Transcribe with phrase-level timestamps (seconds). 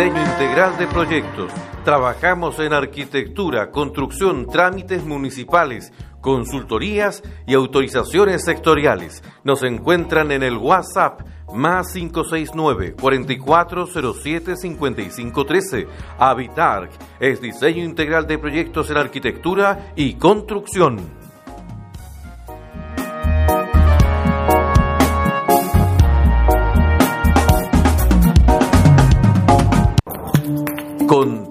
[0.00, 1.52] diseño integral de proyectos.
[1.84, 5.92] Trabajamos en arquitectura, construcción, trámites municipales,
[6.22, 9.22] consultorías y autorizaciones sectoriales.
[9.44, 11.20] Nos encuentran en el WhatsApp
[11.52, 15.86] más 569 4407 5513.
[16.18, 21.19] Habitarc es diseño integral de proyectos en arquitectura y construcción.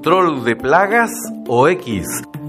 [0.01, 1.11] Control de plagas
[1.49, 2.05] o X.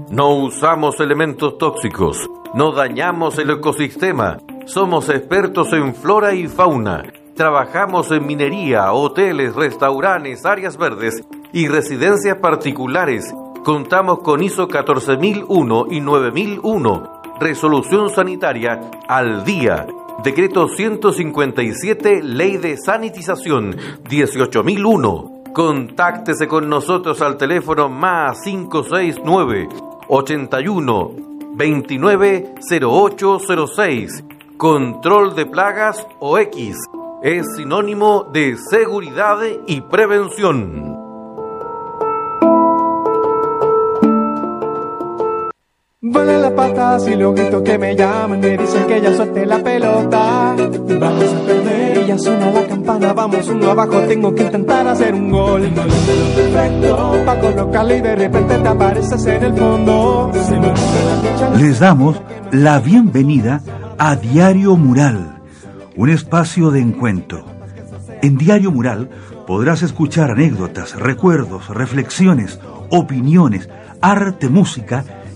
[0.09, 2.17] No usamos elementos tóxicos.
[2.53, 4.37] No dañamos el ecosistema.
[4.65, 7.03] Somos expertos en flora y fauna.
[7.35, 13.35] Trabajamos en minería, hoteles, restaurantes, áreas verdes y residencias particulares.
[13.65, 17.21] Contamos con ISO 14001 y 9001.
[17.41, 18.79] Resolución sanitaria
[19.09, 19.87] al día.
[20.23, 23.75] Decreto 157, Ley de Sanitización
[24.07, 25.30] 18001.
[25.53, 29.67] Contáctese con nosotros al teléfono más 569
[30.07, 31.11] 81
[31.55, 34.23] 29 0806.
[34.55, 36.77] Control de plagas o X
[37.21, 41.00] es sinónimo de seguridad y prevención.
[46.03, 49.61] Vuelan las patas y los gritos que me llaman me dicen que ya suelte la
[49.63, 50.55] pelota.
[50.99, 55.13] Vamos a perder y ya suena la campana, vamos uno abajo, tengo que intentar hacer
[55.13, 55.61] un gol.
[55.71, 60.31] Perfecto, pa' colocarle y de repente te apareces en el fondo.
[61.59, 62.19] Les damos
[62.51, 63.61] la bienvenida
[63.99, 65.43] a Diario Mural,
[65.95, 67.45] un espacio de encuentro.
[68.23, 69.07] En Diario Mural
[69.45, 73.69] podrás escuchar anécdotas, recuerdos, reflexiones, opiniones,
[74.01, 75.05] arte, música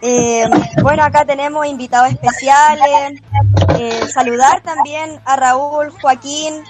[0.00, 0.44] Eh,
[0.82, 3.20] bueno, acá tenemos invitados especiales.
[3.78, 6.62] Eh, saludar también a Raúl, Joaquín.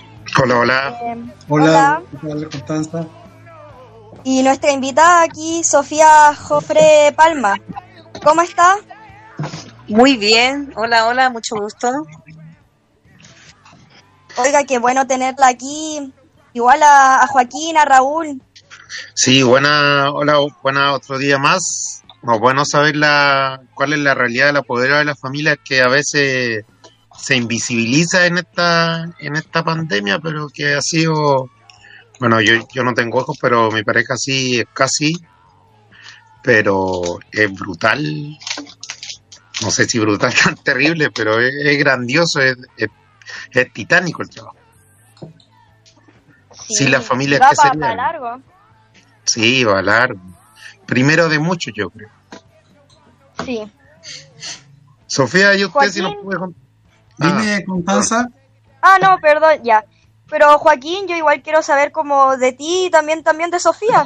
[0.43, 0.99] Hola, hola.
[1.03, 1.17] Eh,
[1.49, 2.03] hola.
[2.23, 3.07] Hola, Constanza.
[4.25, 7.57] Y nuestra invitada aquí, Sofía Jofre Palma.
[8.25, 8.77] ¿Cómo está?
[9.87, 10.73] Muy bien.
[10.77, 11.89] Hola, hola, mucho gusto.
[14.37, 16.13] Oiga, qué bueno tenerla aquí.
[16.53, 18.41] Igual a Joaquín, a Raúl.
[19.15, 22.03] Sí, buena, hola, buena otro día más.
[22.23, 25.89] bueno saber la, cuál es la realidad de la poder de la familia que a
[25.89, 26.65] veces
[27.19, 31.51] se invisibiliza en esta, en esta pandemia, pero que ha sido,
[32.21, 35.13] bueno, yo, yo no tengo ojos, pero mi pareja sí es casi,
[36.43, 38.39] pero es brutal.
[39.63, 44.57] No sé si brutal tan terrible, pero es, grandioso, es, es, titánico el trabajo.
[46.69, 48.43] Sí, la familia va para largo.
[49.29, 50.21] Sí, va largo.
[50.87, 52.09] Primero de muchos, yo creo.
[53.45, 53.71] Sí.
[55.07, 56.63] Sofía, ¿y usted si nos puede contar?
[57.19, 58.29] Dime, ah, Constanza.
[58.81, 59.85] Ah, no, perdón, ya.
[60.31, 64.05] Pero Joaquín, yo igual quiero saber como de ti y también, también de Sofía.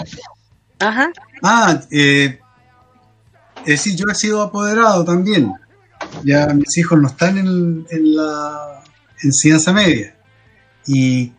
[0.79, 1.13] Ajá.
[1.43, 2.41] Ah, eh,
[3.65, 5.53] eh, sí, yo he sido apoderado también.
[6.25, 8.83] Ya mis hijos no están en, en la
[9.23, 10.17] enseñanza media.
[10.87, 11.33] Y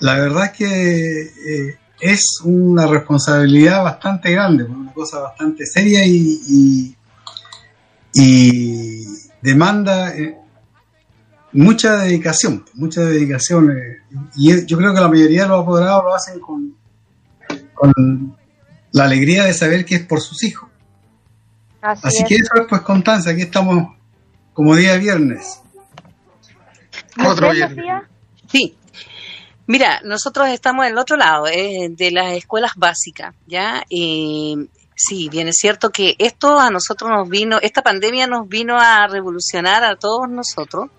[0.00, 6.96] la verdad es que eh, es una responsabilidad bastante grande, una cosa bastante seria y,
[8.14, 9.04] y,
[9.42, 10.36] demanda eh,
[11.52, 13.70] mucha dedicación, mucha dedicación.
[13.70, 13.98] Eh,
[14.36, 16.74] y yo creo que la mayoría de los apoderados lo hacen con,
[17.74, 18.36] con,
[18.92, 20.68] la alegría de saber que es por sus hijos.
[21.80, 22.28] Así, Así es.
[22.28, 23.96] que eso es pues Constanza, aquí estamos
[24.52, 25.60] como día viernes.
[27.18, 28.02] Otro ¿Usted, viernes.
[28.50, 28.76] Sí.
[29.70, 33.84] Mira, nosotros estamos en el otro lado, eh, de las escuelas básicas, ¿ya?
[33.88, 39.06] Sí, bien es cierto que esto a nosotros nos vino, esta pandemia nos vino a
[39.06, 40.90] revolucionar a todos nosotros.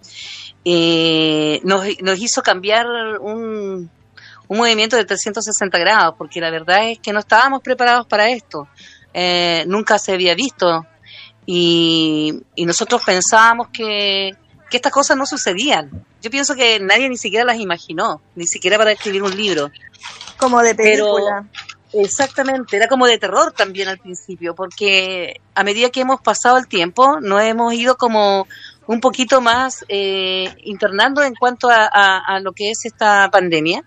[0.64, 2.88] Eh, nos, nos hizo cambiar
[3.20, 3.92] un,
[4.48, 8.70] un movimiento de 360 grados, porque la verdad es que no estábamos preparados para esto.
[9.14, 10.88] Eh, nunca se había visto.
[11.46, 14.32] Y, y nosotros pensábamos que,
[14.72, 15.92] que estas cosas no sucedían.
[16.24, 19.70] Yo pienso que nadie ni siquiera las imaginó, ni siquiera para escribir un libro.
[20.38, 21.46] Como de Pero- película.
[21.94, 26.68] Exactamente, era como de terror también al principio, porque a medida que hemos pasado el
[26.68, 28.48] tiempo, nos hemos ido como
[28.88, 33.84] un poquito más eh, internando en cuanto a, a- a lo que es esta pandemia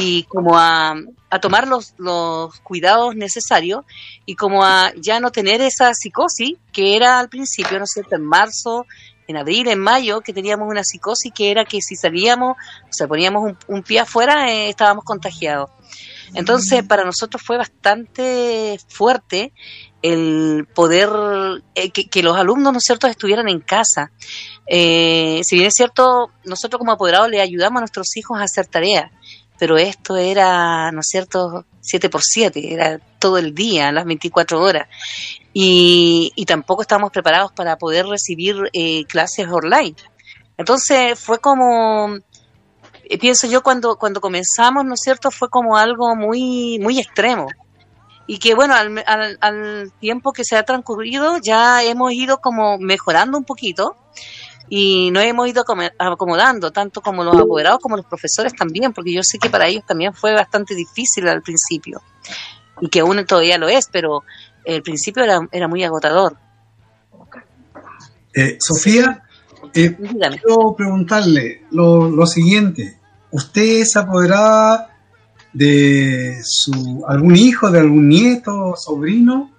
[0.00, 0.96] y como a,
[1.30, 3.84] a tomar los, los cuidados necesarios
[4.26, 8.16] y como a ya no tener esa psicosis que era al principio, ¿no es cierto?,
[8.16, 8.84] en marzo,
[9.28, 13.06] en abril, en mayo, que teníamos una psicosis que era que si salíamos, o sea,
[13.06, 15.70] poníamos un, un pie afuera, eh, estábamos contagiados.
[16.34, 19.52] Entonces, para nosotros fue bastante fuerte
[20.02, 21.10] el poder
[21.74, 24.10] eh, que, que los alumnos, ¿no es cierto?, estuvieran en casa.
[24.66, 28.66] Eh, si bien es cierto, nosotros como apoderados le ayudamos a nuestros hijos a hacer
[28.66, 29.10] tareas,
[29.58, 34.60] pero esto era, ¿no es cierto?, 7 por 7, era todo el día, las 24
[34.60, 34.88] horas.
[35.60, 39.96] Y, y tampoco estábamos preparados para poder recibir eh, clases online.
[40.56, 42.14] Entonces fue como,
[43.02, 47.48] eh, pienso yo cuando, cuando comenzamos, ¿no es cierto?, fue como algo muy, muy extremo.
[48.28, 52.78] Y que bueno, al, al, al tiempo que se ha transcurrido ya hemos ido como
[52.78, 53.96] mejorando un poquito
[54.68, 55.64] y nos hemos ido
[55.98, 59.82] acomodando, tanto como los apoderados como los profesores también, porque yo sé que para ellos
[59.84, 62.00] también fue bastante difícil al principio
[62.80, 64.22] y que aún todavía lo es, pero
[64.76, 66.36] el principio era, era muy agotador.
[68.34, 69.22] Eh, Sofía,
[69.74, 72.98] eh, quiero preguntarle lo, lo siguiente.
[73.30, 74.94] ¿Usted es apoderada
[75.52, 79.50] de su algún hijo, de algún nieto, sobrino?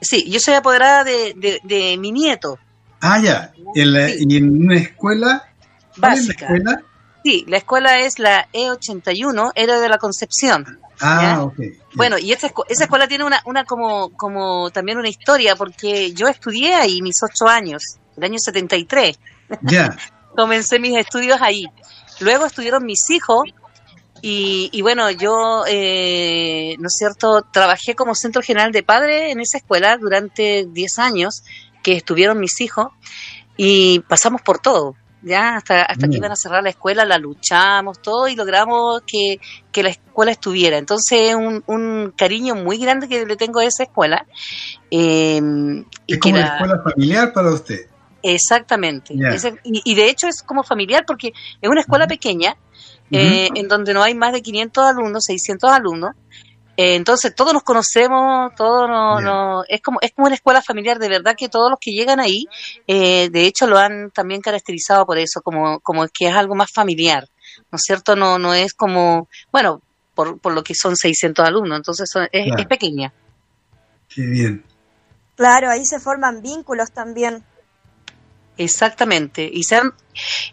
[0.00, 2.58] Sí, yo soy apoderada de, de, de mi nieto,
[3.00, 3.52] Ah, ya.
[3.74, 4.24] En la- Sí.
[4.28, 5.44] y en una escuela.
[6.00, 6.46] ¿Cuál es la básica.
[6.46, 6.82] escuela?
[7.26, 10.78] Sí, la escuela es la E81, era de la Concepción.
[11.00, 11.42] Ah, ¿Ya?
[11.42, 11.58] ok.
[11.96, 16.28] Bueno, y esa, esa escuela tiene una, una como, como también una historia, porque yo
[16.28, 17.82] estudié ahí mis ocho años,
[18.16, 19.18] el año 73.
[19.62, 19.96] Ya.
[20.36, 21.66] comencé mis estudios ahí.
[22.20, 23.42] Luego estuvieron mis hijos
[24.22, 29.40] y, y bueno, yo, eh, ¿no es cierto?, trabajé como centro general de padres en
[29.40, 31.42] esa escuela durante 10 años
[31.82, 32.92] que estuvieron mis hijos
[33.56, 34.94] y pasamos por todo.
[35.28, 36.18] Ya, hasta, hasta que Bien.
[36.18, 39.40] iban a cerrar la escuela, la luchamos todo y logramos que,
[39.72, 40.78] que la escuela estuviera.
[40.78, 44.24] Entonces, un, un cariño muy grande que le tengo a esa escuela.
[44.90, 45.40] eh,
[46.06, 47.86] y Es que como la- escuela familiar para usted.
[48.22, 49.14] Exactamente.
[49.64, 52.56] Y de hecho es como familiar porque es una escuela pequeña
[53.10, 56.10] eh, en donde no hay más de 500 alumnos, 600 alumnos.
[56.76, 60.98] Eh, entonces todos nos conocemos, todos nos, nos- es como es como una escuela familiar
[60.98, 62.46] de verdad que todos los que llegan ahí,
[62.86, 66.70] eh, de hecho lo han también caracterizado por eso, como como que es algo más
[66.74, 67.26] familiar,
[67.70, 68.14] ¿no es cierto?
[68.16, 69.80] No no es como bueno
[70.14, 72.62] por, por lo que son 600 alumnos, entonces son- es, Claro.
[72.62, 73.12] es pequeña.
[74.08, 74.64] Qué bien.
[75.34, 77.44] Claro, ahí se forman vínculos también.
[78.58, 79.48] Exactamente.
[79.52, 79.92] Y se han-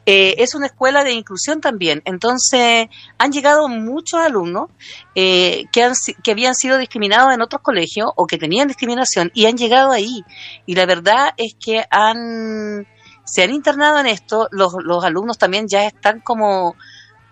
[0.05, 2.01] eh, es una escuela de inclusión también.
[2.05, 4.69] Entonces, han llegado muchos alumnos
[5.15, 5.93] eh, que, han,
[6.23, 10.23] que habían sido discriminados en otros colegios o que tenían discriminación y han llegado ahí.
[10.65, 12.85] Y la verdad es que han,
[13.25, 14.49] se han internado en esto.
[14.51, 16.75] Los, los alumnos también ya están como...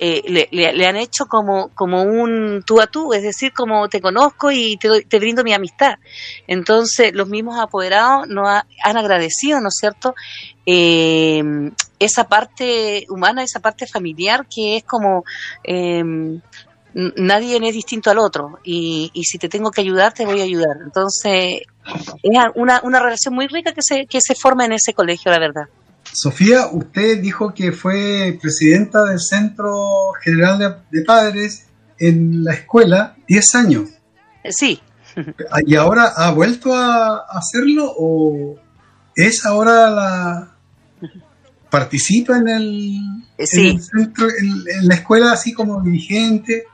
[0.03, 3.88] eh, le, le- le han hecho como, como un tú a tú, es decir, como
[3.88, 5.93] te conozco y te, doy- te brindo mi amistad.
[6.48, 10.15] Entonces, los mismos apoderados nos ha- han agradecido, ¿no es cierto?,
[10.65, 11.43] eh,
[12.00, 15.24] esa parte humana, esa parte familiar que es como
[15.63, 16.03] eh,
[16.93, 20.46] nadie es distinto al otro y, y si te tengo que ayudar, te voy a
[20.46, 20.77] ayudar.
[20.84, 21.62] Entonces,
[22.24, 25.39] es una, una relación muy rica que se, que se forma en ese colegio, la
[25.39, 25.65] verdad.
[26.13, 33.15] Sofía, usted dijo que fue presidenta del Centro General de, de Padres en la escuela
[33.27, 33.89] 10 años.
[34.44, 34.82] Eh, Sí,
[35.65, 38.56] ¿Y ahora ha vuelto a hacerlo o
[39.15, 40.56] es ahora la...
[41.70, 42.96] participa en el,
[43.38, 46.65] en el centro, en, en la escuela así como dirigente?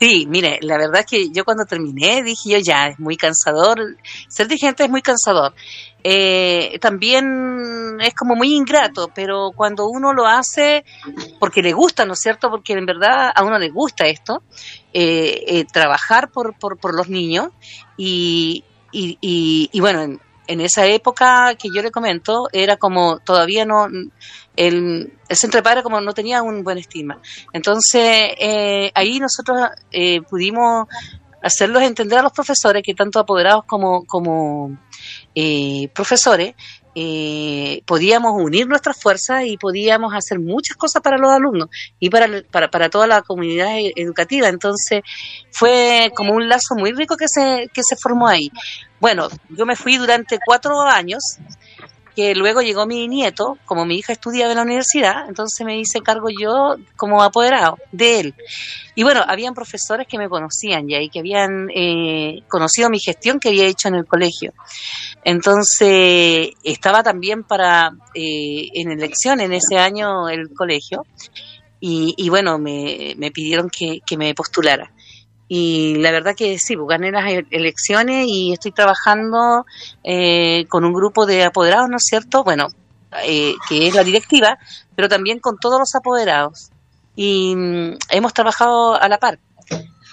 [0.00, 3.98] Sí, mire, la verdad es que yo cuando terminé dije yo ya, es muy cansador,
[4.28, 5.52] ser dirigente es muy cansador.
[6.02, 10.86] Eh, también es como muy ingrato, pero cuando uno lo hace
[11.38, 12.48] porque le gusta, ¿no es cierto?
[12.48, 14.42] Porque en verdad a uno le gusta esto,
[14.94, 17.48] eh, eh, trabajar por, por, por, los niños
[17.98, 19.18] y, y,
[19.70, 20.18] y, bueno,
[20.50, 23.86] en, esa época que yo le comento, era como todavía no,
[24.56, 27.20] el, el centro de padres como no tenía un buen estima.
[27.52, 30.86] Entonces, eh, ahí nosotros eh, pudimos
[31.42, 34.76] hacerlos entender a los profesores, que tanto apoderados como, como
[35.34, 36.54] eh, profesores,
[36.94, 41.68] eh, podíamos unir nuestras fuerzas y podíamos hacer muchas cosas para los alumnos
[41.98, 44.48] y para, para, para toda la comunidad e-, educativa.
[44.48, 45.02] Entonces
[45.50, 48.50] fue como un lazo muy rico que se, que se formó ahí.
[49.00, 51.38] Bueno, yo me fui durante cuatro años
[52.14, 56.00] que luego llegó mi nieto, como mi hija estudiaba en la universidad, entonces me hice
[56.00, 58.34] cargo yo como apoderado de él.
[58.94, 63.38] Y bueno, habían profesores que me conocían ya y que habían eh, conocido mi gestión
[63.38, 64.52] que había hecho en el colegio.
[65.24, 71.04] Entonces, estaba también para eh, en elección en ese año el colegio
[71.80, 74.92] y, y bueno, me, me pidieron que, me postulara.
[75.48, 79.66] Y la verdad que sí, pues gané las e-, elecciones y estoy trabajando
[80.04, 82.44] eh, con un grupo de apoderados, ¿no es cierto?
[82.44, 82.68] Bueno,
[83.24, 84.58] eh, que es la directiva,
[84.94, 86.70] pero también con todos los apoderados.
[87.16, 89.38] Y mm, hemos trabajado a la par.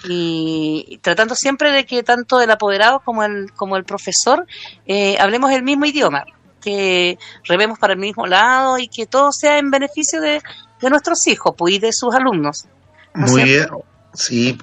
[0.04, 4.46] Y tratando siempre de que tanto el apoderado como el, como el profesor
[4.86, 6.24] eh, hablemos el mismo idioma,
[6.60, 10.40] que rememos para el mismo lado y que todo sea en beneficio de,
[10.80, 12.66] de nuestros hijos pues, y de sus alumnos.
[13.14, 13.74] ¿no es Muy cierto?
[13.74, 13.84] bien.
[14.14, 14.58] Sí,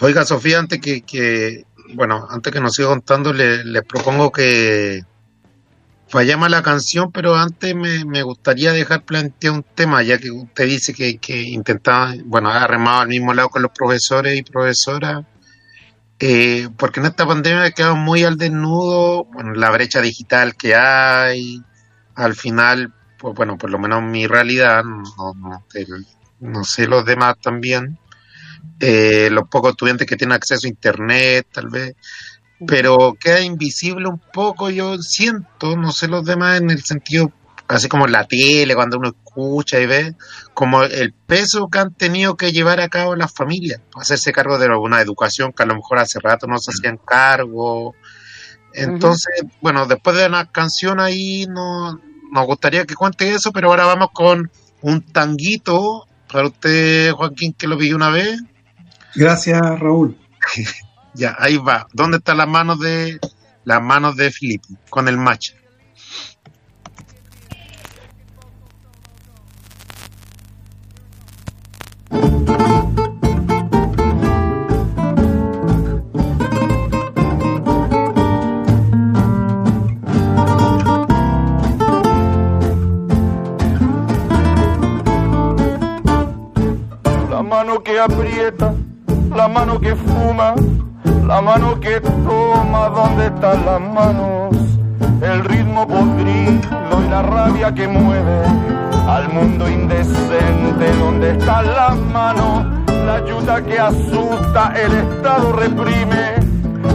[0.00, 1.64] oiga Sofía, antes que, que
[1.94, 5.02] bueno, antes que nos siga contando, le, les propongo que
[6.08, 10.66] fallamos la canción, pero antes me, me gustaría dejar planteado un tema, ya que usted
[10.66, 15.24] dice que, que intentaba, bueno, ha remado al mismo lado con los profesores y profesoras,
[16.18, 21.62] eh, porque en esta pandemia quedado muy al desnudo, bueno, la brecha digital que hay,
[22.14, 25.64] al final, pues bueno, por lo menos mi realidad, no, no,
[26.40, 27.98] no sé los demás también,
[28.80, 31.94] eh, los pocos estudiantes que tienen acceso a internet, tal vez,
[32.66, 37.32] pero queda invisible un poco, yo siento, no sé los demás, en el sentido,
[37.68, 40.14] así como en la tele, cuando uno escucha y ve,
[40.54, 44.68] como el peso que han tenido que llevar a cabo las familias, hacerse cargo de
[44.68, 47.94] una educación que a lo mejor hace rato no se hacían cargo.
[48.72, 52.00] Entonces, bueno, después de una canción ahí no,
[52.32, 54.50] nos gustaría que cuente eso, pero ahora vamos con
[54.82, 58.40] un tanguito para usted, Joaquín, que lo vi una vez.
[59.14, 60.16] Gracias, Raúl.
[61.18, 61.88] Ya, ahí va.
[61.92, 63.18] ¿Dónde están las manos de
[63.64, 65.50] las manos de Filippo con el match?
[87.28, 88.72] La mano que aprieta,
[89.34, 90.54] la mano que fuma,
[91.04, 94.56] la mano que toma, ¿dónde están las manos?
[95.22, 98.42] El ritmo podrido y la rabia que mueve
[99.08, 102.66] al mundo indecente, ¿dónde están las manos?
[103.06, 106.34] La ayuda que asusta, el Estado reprime,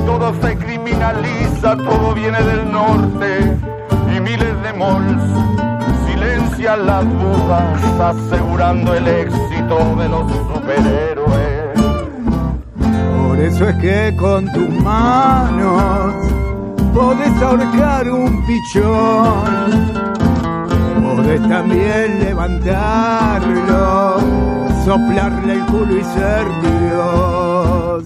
[0.06, 3.58] todo se criminaliza, todo viene del norte
[4.16, 5.64] y miles de malls
[6.06, 11.13] silencian las dudas, asegurando el éxito de los superhéroes.
[13.44, 16.14] Eso es que con tus manos
[16.94, 19.92] podés ahorcar un pichón.
[21.04, 24.16] Podés también levantarlo,
[24.86, 28.04] soplarle el culo y ser Dios.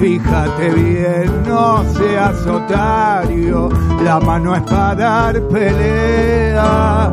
[0.00, 3.68] Fíjate bien, no seas otario,
[4.02, 7.12] la mano es para dar pelea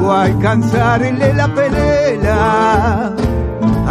[0.00, 3.12] o alcanzarle la pelea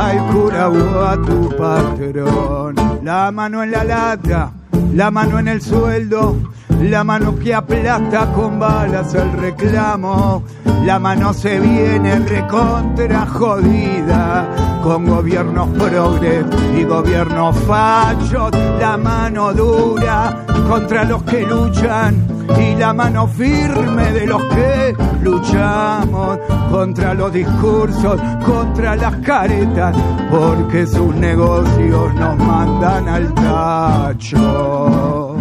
[0.01, 2.75] al cura o a tu patrón.
[3.03, 4.51] La mano en la lata,
[4.93, 6.37] la mano en el sueldo,
[6.81, 10.43] la mano que aplasta con balas el reclamo.
[10.85, 14.49] La mano se viene recontra jodida
[14.83, 18.51] con gobiernos progres y gobiernos fachos.
[18.79, 26.39] La mano dura contra los que luchan y la mano firme de los que luchamos
[26.69, 29.95] contra los discursos, contra las caretas,
[30.29, 35.35] porque sus negocios nos mandan al tacho.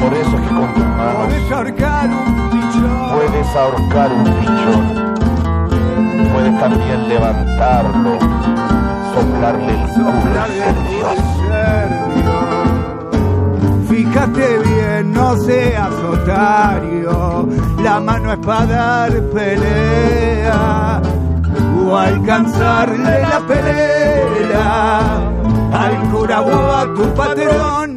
[0.00, 2.90] Por eso es que con tus manos Podés ahorcar un pichón.
[3.14, 5.14] puedes ahorcar un pichón,
[6.32, 8.18] puedes también levantarlo,
[9.14, 11.18] soplarle el Soplarle el Dios.
[13.88, 17.48] Fíjate bien, no seas otario.
[17.82, 21.02] La mano es para dar pelea
[21.84, 25.16] o alcanzarle la pelea
[25.72, 27.91] al curabo a tu patrón.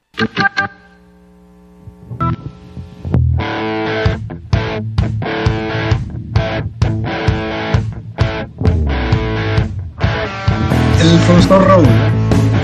[10.99, 11.87] El profesor Raúl.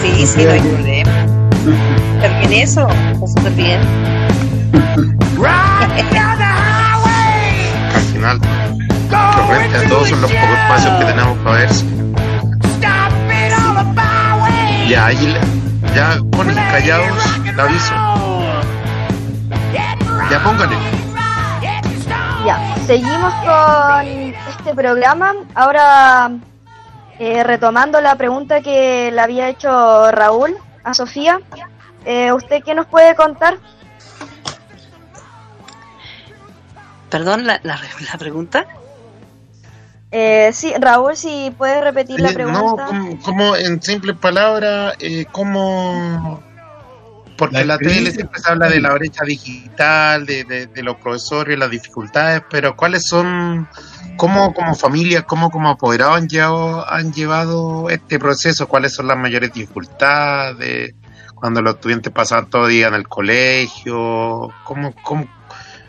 [0.01, 1.25] Sí, sí, no hay problema.
[2.15, 5.19] Está bien eso, está súper bien.
[7.95, 8.39] Al final,
[9.47, 11.69] corriente a todos son los pocos espacios que tenemos para ver.
[14.89, 15.37] Ya, ahí
[15.95, 17.93] ya ponen callados, le aviso.
[20.29, 20.75] Ya póngale.
[22.45, 25.33] Ya, seguimos con este programa.
[25.55, 26.31] Ahora,
[27.19, 31.39] eh, retomando la pregunta que le había hecho Raúl a Sofía,
[32.05, 33.57] eh, ¿usted qué nos puede contar?
[37.09, 37.79] Perdón, la, la,
[38.11, 38.65] la pregunta.
[40.11, 42.85] Eh, sí, Raúl, si puede repetir la Eh, No, pregunta.
[42.87, 46.41] como, como en simples palabras, eh, ¿cómo...?
[47.37, 50.83] Porque La en la tele siempre se habla de la brecha digital, de, de, de
[50.83, 53.65] los profesores, las dificultades, pero ¿cuáles son,
[54.17, 58.67] cómo como familia, cómo como apoderados han llevado, han llevado este proceso?
[58.67, 60.95] ¿Cuáles son las mayores dificultades?
[61.33, 65.25] Cuando los estudiantes pasan todo el día en el colegio, ¿cómo, cómo?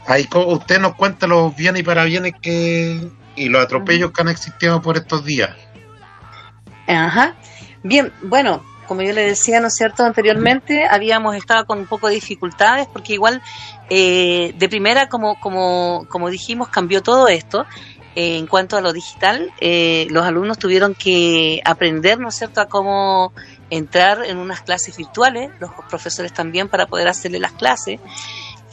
[0.06, 4.82] Ahí usted nos cuenta los bienes y parabienes que y los atropellos que han existido
[4.82, 5.50] por estos días.
[6.86, 7.36] Ajá.
[7.82, 10.04] Bien, bueno, como yo le decía, ¿no es cierto?
[10.04, 13.40] Anteriormente habíamos estado con un poco de dificultades porque igual
[13.88, 17.66] eh, de primera, como, como, como dijimos, cambió todo esto.
[18.16, 22.60] Eh, en cuanto a lo digital, eh, los alumnos tuvieron que aprender, ¿no es cierto?,
[22.60, 23.32] a cómo
[23.70, 28.00] entrar en unas clases virtuales, los profesores también para poder hacerle las clases.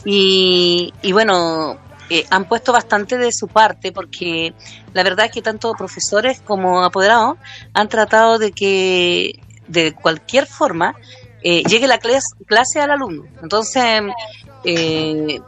[0.05, 1.77] Y, y bueno,
[2.10, 4.53] eh, han puesto bastante de su parte porque
[4.93, 7.38] la verdad es que tanto profesores como apoderados
[7.73, 10.95] han tratado de que de cualquier forma
[11.43, 13.25] eh, llegue la clase, al alumno.
[13.41, 14.01] Entonces,
[14.63, 15.39] eh,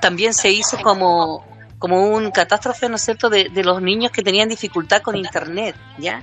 [0.00, 1.46] también se hizo como,
[1.78, 5.76] como un catástrofe, ¿no es cierto?, de, de los niños que tenían dificultad con Internet,
[5.98, 6.22] ¿ya?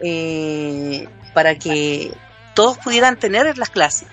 [0.00, 2.12] Eh, para que
[2.54, 4.08] todos pudieran tener las clases.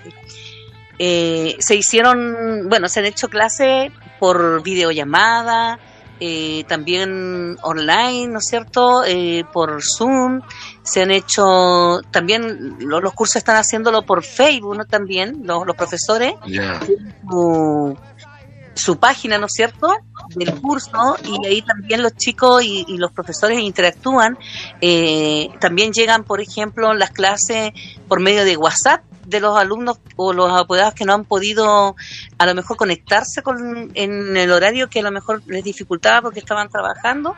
[0.98, 5.78] Eh, se hicieron, bueno, se han hecho clases por videollamada,
[6.20, 9.02] eh, también online, ¿no es cierto?
[9.04, 10.40] Eh, por Zoom,
[10.82, 14.84] se han hecho, también lo- los cursos están haciéndolo por Facebook, ¿no?
[14.84, 16.80] También los, los profesores, Ya.
[17.28, 17.98] su,
[18.76, 19.88] su página, ¿no es cierto?,
[20.36, 24.38] del curso y ahí también los chicos y, y los profesores interactúan.
[24.80, 27.72] Eh, también llegan, por ejemplo, las clases
[28.08, 31.96] por medio de WhatsApp de los alumnos o los apoderados que no han podido
[32.38, 36.40] a lo mejor conectarse con en el horario que a lo mejor les dificultaba porque
[36.40, 37.34] estaban trabajando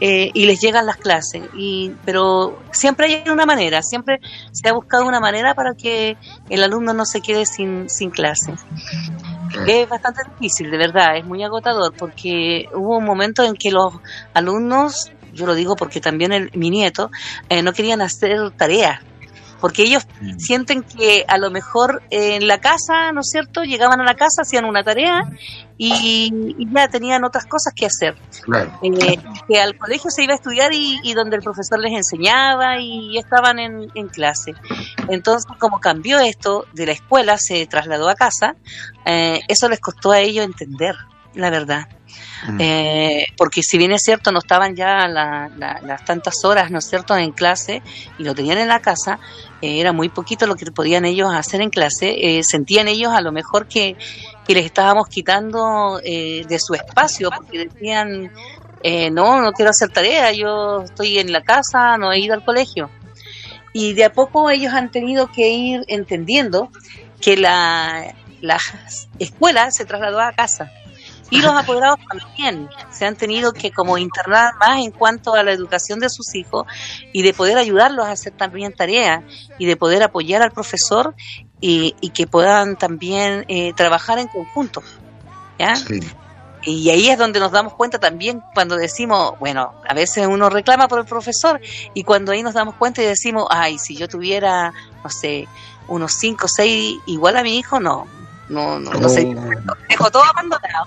[0.00, 1.42] eh, y les llegan las clases.
[1.54, 4.20] Y pero siempre hay una manera siempre
[4.52, 6.16] se ha buscado una manera para que
[6.48, 8.54] el alumno no se quede sin sin clase.
[9.66, 13.94] Es bastante difícil, de verdad, es muy agotador porque hubo un momento en que los
[14.34, 17.10] alumnos, yo lo digo porque también el, mi nieto,
[17.48, 19.00] eh, no querían hacer tareas,
[19.60, 20.06] porque ellos
[20.38, 24.42] sienten que a lo mejor en la casa, ¿no es cierto?, llegaban a la casa,
[24.42, 25.22] hacían una tarea
[25.78, 28.16] y, y ya tenían otras cosas que hacer.
[28.42, 28.78] Claro.
[28.82, 32.80] Eh, que al colegio se iba a estudiar y, y donde el profesor les enseñaba
[32.80, 34.52] y estaban en, en clase.
[35.08, 38.56] Entonces, como cambió esto de la escuela, se trasladó a casa,
[39.04, 40.94] eh, eso les costó a ellos entender.
[41.36, 41.86] La verdad.
[42.48, 42.58] Mm.
[42.60, 46.78] Eh, porque si bien es cierto, no estaban ya la- la- las tantas horas, ¿no
[46.78, 47.82] es cierto?, en clase
[48.18, 49.18] y lo tenían en la casa,
[49.62, 52.14] eh, era muy poquito lo que podían ellos hacer en clase.
[52.38, 53.96] eh, sentían ellos a lo mejor que,
[54.46, 58.30] que les estábamos quitando eh, de su espacio, porque decían,
[58.82, 62.44] eh, no, no quiero hacer tarea, yo estoy en la casa, no he ido al
[62.44, 62.90] colegio.
[63.72, 66.70] Y de a poco ellos han tenido que ir entendiendo
[67.20, 68.58] que la, la
[69.18, 70.70] escuela se trasladó a casa.
[71.30, 75.52] Y los apoderados también se han tenido que como internar más en cuanto a la
[75.52, 76.66] educación de sus hijos
[77.12, 79.24] y de poder ayudarlos a hacer también tareas
[79.58, 81.14] y de poder apoyar al profesor
[81.60, 84.82] y, y que puedan también eh, trabajar en conjunto.
[85.58, 85.74] ¿ya?
[85.76, 86.00] Sí.
[86.62, 90.88] Y ahí es donde nos damos cuenta también cuando decimos, bueno, a veces uno reclama
[90.88, 91.60] por el profesor
[91.94, 94.72] y cuando ahí nos damos cuenta y decimos, ay, si yo tuviera,
[95.04, 95.46] no sé,
[95.86, 98.06] unos 5 o 6 igual a mi hijo, no,
[98.48, 99.74] no, no, no sé, Oh.
[99.88, 100.86] dejo todo abandonado.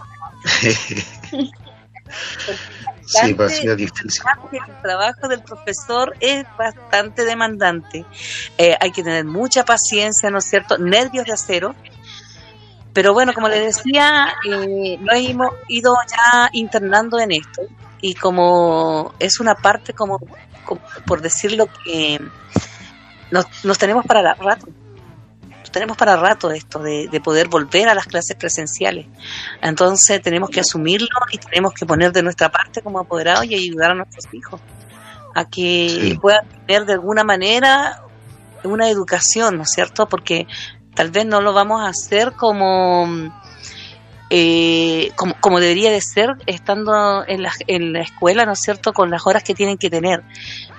[3.05, 4.21] Sí, pues ha sido difícil.
[4.51, 8.05] El trabajo del profesor es bastante demandante.
[8.57, 10.77] Eh, hay que tener mucha paciencia, ¿no es cierto?
[10.77, 11.75] Nervios de acero.
[12.93, 17.61] Pero bueno, como les decía, eh, nos hemos ido ya internando en esto.
[18.01, 20.19] Y como es una parte, como,
[20.65, 22.19] como por decirlo, que
[23.31, 24.67] nos, nos tenemos para la- rato.
[25.71, 29.05] Tenemos para rato esto de, de poder volver a las clases presenciales.
[29.61, 33.91] Entonces tenemos que asumirlo y tenemos que poner de nuestra parte como apoderados y ayudar
[33.91, 34.59] a nuestros hijos
[35.35, 36.17] a que Sí.
[36.19, 38.01] puedan tener de alguna manera
[38.63, 40.09] una educación, ¿no es cierto?
[40.09, 40.47] Porque
[40.95, 43.07] tal vez no lo vamos a hacer como,
[44.29, 48.93] eh, como, como debería de ser estando en la, en la escuela, ¿no es cierto?
[48.93, 50.23] Con las horas que tienen que tener.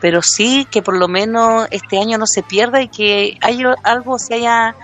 [0.01, 4.19] Pero sí que por lo menos este año no se pierda y que hay algo
[4.19, 4.75] se haya,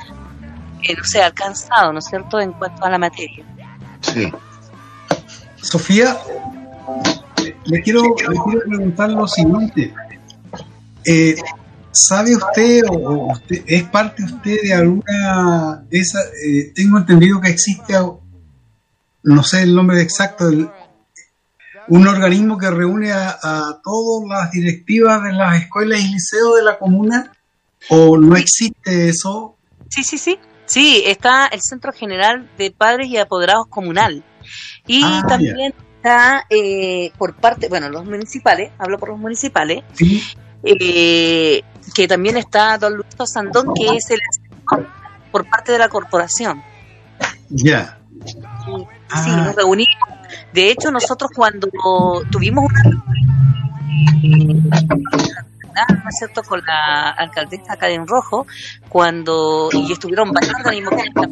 [0.83, 2.39] eh, no sé, alcanzado, ¿no es cierto?
[2.41, 3.45] En cuanto a la materia.
[4.01, 4.31] Sí.
[5.63, 6.17] Sofía,
[7.65, 9.93] le quiero, le quiero preguntar lo siguiente.
[11.05, 11.37] Eh,
[11.91, 16.25] ¿Sabe usted o usted, es parte usted de alguna de esas?
[16.47, 17.95] eh, tengo entendido que existe,
[19.23, 20.69] no sé el nombre exacto, el-
[21.89, 26.63] un organismo que reúne a, a todas las directivas de las escuelas y liceos de
[26.65, 27.33] la comuna,
[27.89, 29.57] o no existe eso.
[29.89, 30.39] Sí, sí, sí.
[30.65, 34.25] Sí, está el Centro General de Padres y Apoderados Comunal.
[34.87, 35.29] Y Ah, ya.
[35.29, 40.23] también está eh, por parte, bueno, los municipales, hablo por los municipales, Sí,
[40.65, 41.63] eh,
[41.95, 44.89] que también está don Luis Sandón, que es el asesor
[45.31, 46.63] por parte de la corporación.
[47.49, 47.99] ya.
[48.25, 48.35] Sí,
[49.11, 49.45] Ah.
[49.47, 50.09] nos reunimos.
[50.53, 51.69] De hecho, nosotros cuando
[52.31, 58.47] tuvimos una reunión, ¿no es cierto?, con la alcaldesa acá en Rojo,
[58.89, 61.23] cuando, y estuvieron bailando al mismo tiempo,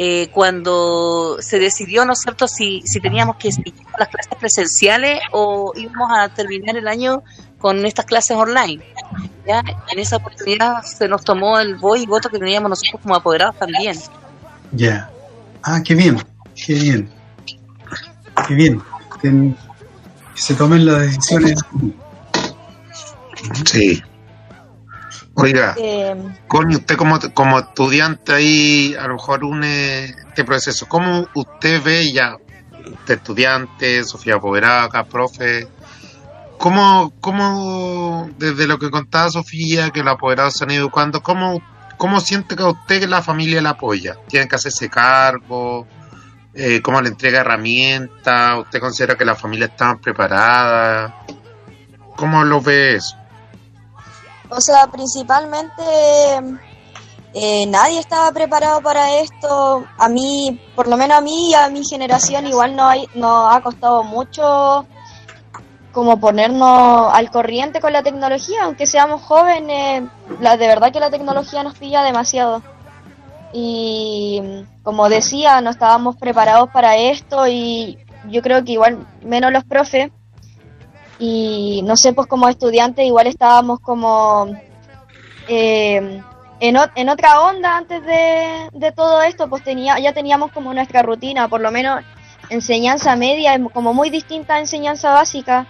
[0.00, 4.34] eh, cuando se decidió, ¿no es cierto?, si, si teníamos que seguir con las clases
[4.38, 7.22] presenciales o íbamos a terminar el año
[7.58, 8.82] con estas clases online.
[9.46, 9.62] ¿ya?
[9.90, 13.58] En esa oportunidad se nos tomó el voy y voto que teníamos nosotros como apoderados
[13.58, 13.98] también.
[14.72, 15.10] Ya.
[15.62, 16.22] Ah, qué bien,
[16.54, 17.17] qué bien.
[18.46, 18.82] Qué bien.
[19.20, 19.30] Que,
[20.34, 21.58] que se tomen las decisiones.
[23.64, 24.02] Sí.
[25.34, 26.16] Oiga, Eh,
[26.48, 30.86] Connie, usted como, como estudiante ahí, a lo mejor une este proceso.
[30.88, 32.36] ¿Cómo usted ve ya,
[32.84, 35.68] usted estudiante, Sofía Apoderada, acá, profe,
[36.58, 41.62] ¿cómo, cómo, desde lo que contaba Sofía, que los apoderados se han ido educando, cómo,
[41.96, 44.16] cómo siente que a usted que la familia la apoya?
[44.28, 45.86] ¿Tienen que hacerse cargo?
[46.60, 48.58] Eh, ¿Cómo le entrega herramientas?
[48.58, 51.24] ¿Usted considera que la familia está preparada?
[52.16, 53.16] ¿Cómo lo ve eso?
[54.48, 55.84] O sea, principalmente
[57.32, 59.86] eh, nadie estaba preparado para esto.
[59.98, 63.54] A mí, por lo menos a mí y a mi generación, igual no hay, nos
[63.54, 64.84] ha costado mucho
[65.92, 71.10] como ponernos al corriente con la tecnología, aunque seamos jóvenes, la, de verdad que la
[71.10, 72.64] tecnología nos pilla demasiado.
[73.52, 74.42] Y
[74.82, 80.10] como decía, no estábamos preparados para esto y yo creo que igual menos los profes
[81.18, 84.48] y no sé, pues como estudiantes igual estábamos como
[85.48, 86.22] eh,
[86.60, 90.72] en, o- en otra onda antes de, de todo esto, pues tenía, ya teníamos como
[90.74, 92.02] nuestra rutina, por lo menos
[92.50, 95.66] enseñanza media es como muy distinta a enseñanza básica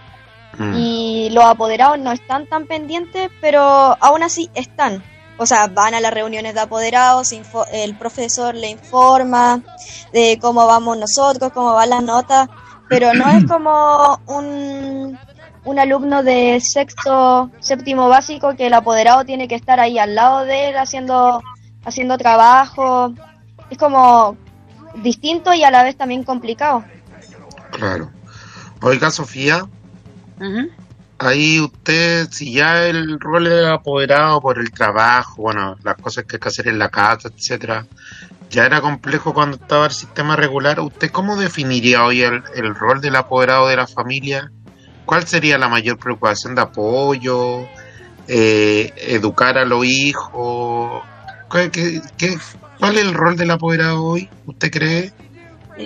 [0.57, 0.73] Mm.
[0.75, 5.03] y los apoderados no están tan pendientes, pero aún así están.
[5.39, 7.31] O sea, van a las reuniones de apoderados,
[7.71, 9.63] el profesor le informa
[10.11, 12.49] de cómo vamos nosotros, cómo van las notas,
[12.89, 15.17] pero no es como un,
[15.63, 20.43] un alumno de sexto, séptimo básico que el apoderado tiene que estar ahí al lado
[20.43, 21.41] de él haciendo,
[21.85, 23.13] haciendo trabajo.
[23.69, 24.35] Es como
[24.95, 26.83] distinto y a la vez también complicado.
[27.71, 28.11] Claro.
[28.81, 29.65] Oiga, Sofía,
[31.19, 36.37] ahí usted, si ya el rol es apoderado por el trabajo, bueno, las cosas que
[36.37, 37.85] hay que hacer en la casa, etcétera,
[38.49, 40.79] ya era complejo cuando estaba el sistema regular.
[40.79, 44.51] ¿Usted cómo definiría hoy el, rol del apoderado de la familia?
[45.05, 47.67] ¿Cuál sería la mayor preocupación de apoyo?
[48.27, 51.03] Eh, educar a los hijos.
[51.51, 52.37] ¿Qué, qué,
[52.79, 54.29] cuál es el rol del apoderado hoy?
[54.45, 55.13] ¿Usted cree?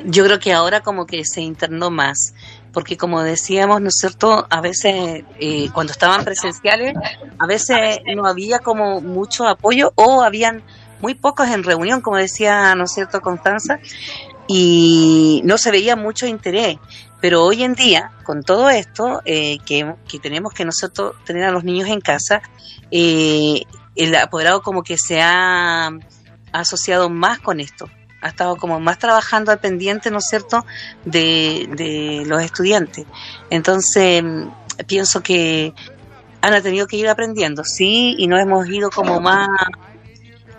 [0.05, 2.33] Yo creo que ahora como que se internó más,
[2.73, 4.47] porque como decíamos, ¿no es cierto?
[4.49, 6.95] A veces eh, cuando estaban presenciales,
[7.37, 10.63] a veces no había como mucho apoyo o habían
[10.99, 13.79] muy pocos en reunión, como decía, ¿no es cierto, Constanza?
[14.47, 16.77] Y no se veía mucho interés.
[17.21, 19.85] Pero hoy en día, con todo esto, eh, que,
[20.21, 22.41] tenemos que nosotros tener a los niños en casa,
[22.91, 23.61] eh,
[23.95, 25.89] el apoderado como que se ha
[26.51, 27.89] asociado más con esto,
[28.23, 30.65] ha estado como más trabajando al pendiente, ¿no es cierto?,
[31.05, 33.05] de, de los estudiantes.
[33.49, 34.23] Entonces,
[34.87, 35.73] pienso que
[36.41, 39.49] han tenido que ir aprendiendo, sí, y nos hemos ido como más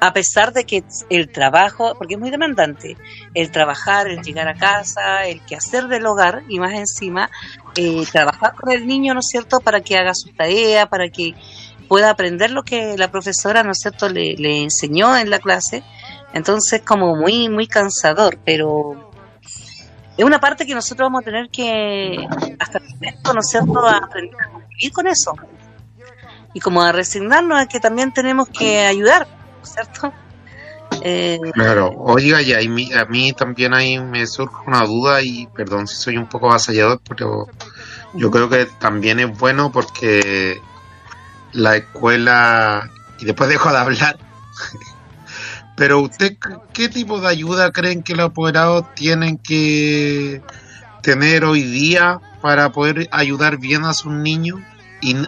[0.05, 2.95] a pesar de que el trabajo, porque es muy demandante,
[3.33, 7.31] el trabajar, el llegar a casa, el quehacer del hogar y más encima,
[7.75, 11.35] eh, trabajar con el niño, ¿no es cierto?, para que haga su tarea, para que
[11.89, 15.83] pueda aprender lo que la profesora, ¿no es cierto?, le, enseñó en la clase.
[16.35, 19.11] Entonces, como muy, muy cansador, pero
[20.19, 22.27] es una parte que nosotros vamos a tener que,
[22.59, 25.33] hasta el momento, ¿no es cierto?, aprender a vivir con eso.
[26.53, 29.27] Y como a resignarnos a que también tenemos que ayudar
[29.65, 30.13] ¿cierto?
[31.03, 35.97] Eh, claro, oiga, y a mí, también ahí me surge una duda y perdón si
[35.97, 37.47] soy un poco avasallador, pero
[38.13, 40.61] yo creo que también es bueno porque
[41.53, 44.19] la escuela, y después dejo de hablar,
[45.77, 46.37] pero usted,
[46.73, 50.43] ¿qué tipo de ayuda creen que los apoderados tienen que
[51.03, 54.61] tener hoy día para poder ayudar bien a sus niños?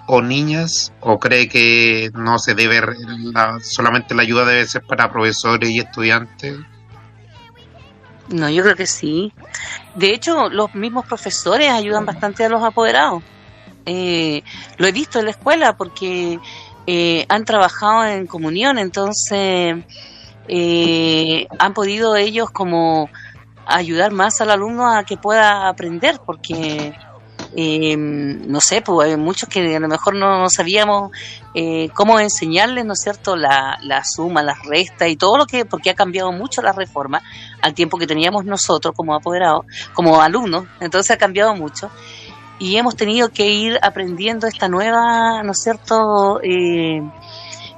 [0.07, 2.81] o niñas o cree que no se debe
[3.61, 6.57] solamente la ayuda debe ser para profesores y estudiantes?
[8.29, 9.33] No, yo creo que sí.
[9.95, 13.23] De hecho, los mismos profesores ayudan bastante a los apoderados.
[13.85, 14.43] Eh,
[14.79, 16.41] lo he visto en la escuela porque
[16.87, 19.77] eh, han trabajado en comunión, entonces
[20.49, 23.09] eh, han podido ellos como
[23.67, 26.95] ayudar más al alumno a que pueda aprender, porque
[27.55, 31.11] eh, no sé, pues hay muchos que a lo mejor no, sabíamos
[31.55, 35.65] eh, cómo enseñarles, ¿no es cierto?, la, la suma, las restas y todo lo que,
[35.65, 37.23] porque ha cambiado mucho la reforma
[37.63, 41.91] al tiempo que teníamos nosotros como apoderados, como alumnos, entonces ha cambiado mucho
[42.59, 47.03] y hemos tenido que ir aprendiendo esta nueva, ¿no es cierto?, eh,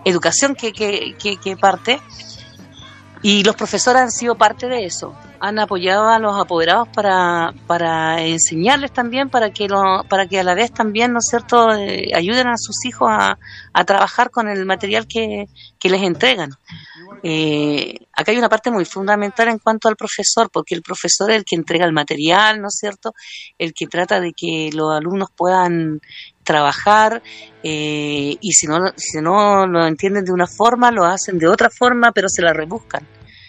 [0.05, 2.01] educación que, que, que parte
[3.23, 8.23] y los profesores han sido parte de eso han apoyado a los apoderados para, para
[8.23, 12.11] enseñarles también, para que, lo, para que a la vez también, ¿no es cierto?, eh,
[12.15, 13.39] ayuden a sus hijos a,
[13.73, 15.47] a trabajar con el material que,
[15.79, 16.51] que les entregan.
[17.23, 21.39] Eh, acá hay una parte muy fundamental en cuanto al profesor, porque el profesor es
[21.39, 23.15] el que entrega el material, ¿no es cierto?,
[23.59, 26.01] el que trata de que los alumnos puedan
[26.49, 27.23] trabajar
[27.63, 31.69] eh, y si no, si no lo entienden de una forma, lo hacen de otra
[31.69, 33.07] forma, pero se la rebuscan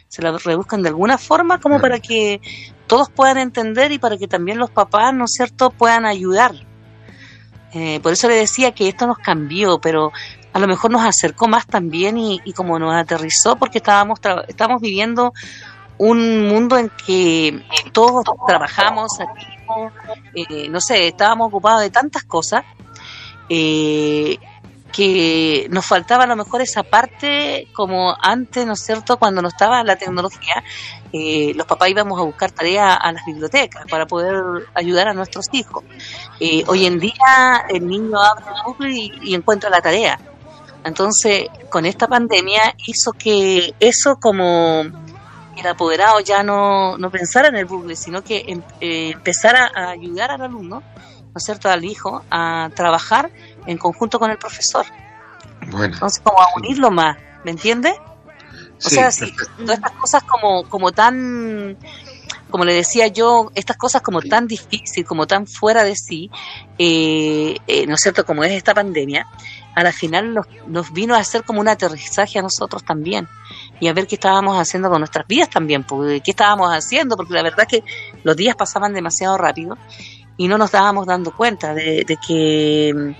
[0.09, 2.41] se la rebuscan de alguna forma como para que
[2.87, 6.53] todos puedan entender y para que también los papás, ¿no es cierto?, puedan ayudar.
[7.73, 10.11] Eh, por eso le decía que esto nos cambió, pero
[10.51, 15.31] a lo mejor nos acercó más también y, como nos aterrizó porque estábamos, estábamos viviendo
[15.99, 19.11] un mundo en que todos trabajamos,
[20.33, 22.63] eh, no sé, estábamos ocupados de tantas cosas
[23.49, 24.37] eh,
[24.91, 29.47] que nos faltaba a lo mejor esa parte como antes, ¿no es cierto?, cuando no
[29.47, 30.63] estaba la tecnología,
[31.13, 35.45] eh, los papás íbamos a buscar tareas a las bibliotecas para poder ayudar a nuestros
[35.51, 35.83] hijos.
[36.39, 40.19] Eh, hoy en día el niño abre Google y, y, encuentra la tarea.
[40.83, 44.85] Entonces, con esta pandemia hizo que eso como
[45.59, 49.89] el apoderado ya no, no pensara en el Google, sino que em, eh, empezara a
[49.89, 50.81] ayudar al alumno,
[51.29, 53.31] ¿no es cierto?, al hijo a trabajar
[53.65, 54.85] en conjunto con el profesor.
[55.71, 57.93] Bueno, Entonces, como a unirlo más, ¿me entiendes?
[58.83, 61.77] O sea, si, todas estas cosas como, como tan,
[62.49, 66.31] como le decía yo, estas cosas como tan difíciles, como tan fuera de sí,
[66.77, 68.25] eh, eh, ¿no es cierto?
[68.25, 69.27] Como es esta pandemia,
[69.75, 73.27] a la final nos, nos, vino a hacer como un aterrizaje a nosotros también
[73.79, 77.33] y a ver qué estábamos haciendo con nuestras vidas también, porque, qué estábamos haciendo, porque
[77.33, 77.83] la verdad es que
[78.23, 79.77] los días pasaban demasiado rápido
[80.41, 83.11] y no nos dábamos dando cuenta de, que mm,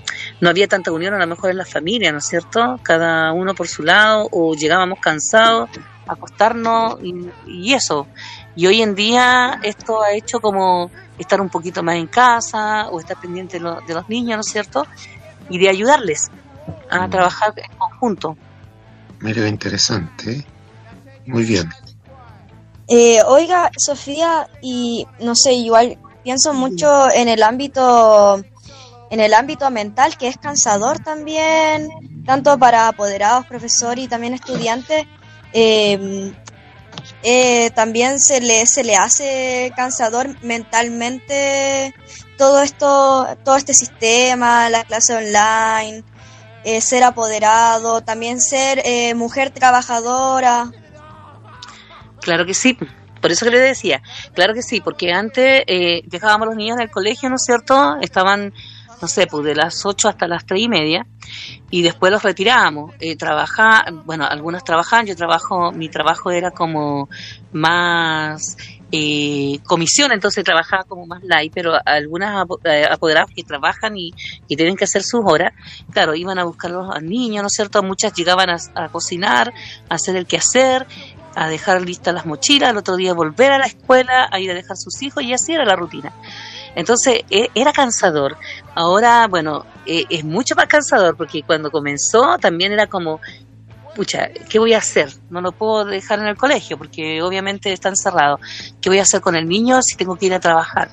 [0.42, 2.80] no había tanta unión a lo mejor en la familia, ¿no es cierto?
[2.82, 5.68] Cada uno por su lado o llegábamos cansados
[6.08, 6.96] a acostarnos
[7.46, 8.08] y, eso.
[8.56, 12.98] Y hoy en día esto ha hecho como estar un poquito más en casa o
[13.00, 14.86] estar pendiente de, lo- de los niños, ¿no es cierto?
[15.50, 16.28] Y de ayudarles
[16.88, 17.10] a Mm.
[17.10, 18.34] trabajar en conjunto.
[19.20, 20.46] Mira, interesante.
[21.26, 21.68] Muy bien.
[22.88, 28.42] Eh, oiga, Sofía, y no sé, igual pienso mucho en el ámbito,
[29.10, 31.88] en el ámbito mental, que es cansador también,
[32.24, 35.06] tanto para apoderados, profesores y también estudiantes.
[35.52, 36.32] Eh,
[37.22, 41.94] eh, también se le, se le hace cansador mentalmente
[42.38, 46.02] todo esto, todo este sistema, la clase online,
[46.64, 50.70] eh, ser apoderado, también ser eh, mujer trabajadora.
[52.20, 52.78] Claro que sí.
[53.20, 54.02] Por eso que le decía,
[54.34, 57.96] claro que sí, porque antes eh, dejábamos los niños en el colegio, ¿no es cierto?
[58.00, 58.52] Estaban,
[59.00, 61.06] no sé, pues de las 8 hasta las 3 y media,
[61.70, 62.94] y después los retirábamos.
[63.00, 67.08] Eh, trabaja, bueno, algunos trabajaban, yo trabajo, mi trabajo era como
[67.52, 68.56] más
[68.92, 74.12] eh, comisión, entonces trabajaba como más light, pero algunas eh, apoderadas que trabajan y,
[74.48, 75.52] y tienen que hacer sus horas,
[75.92, 77.82] claro, iban a buscar a los niños, ¿no es cierto?
[77.82, 79.52] Muchas llegaban a, a cocinar,
[79.88, 80.86] a hacer el quehacer,
[81.34, 84.54] a dejar listas las mochilas, al otro día volver a la escuela, a ir a
[84.54, 86.12] dejar sus hijos y así era la rutina.
[86.74, 88.36] Entonces e- era cansador.
[88.74, 93.20] Ahora, bueno, eh, es mucho más cansador porque cuando comenzó también era como,
[93.94, 95.12] pucha, ¿qué voy a hacer?
[95.30, 98.38] No lo puedo dejar en el colegio porque obviamente está encerrado.
[98.80, 100.90] ¿Qué voy a hacer con el niño si tengo que ir a trabajar?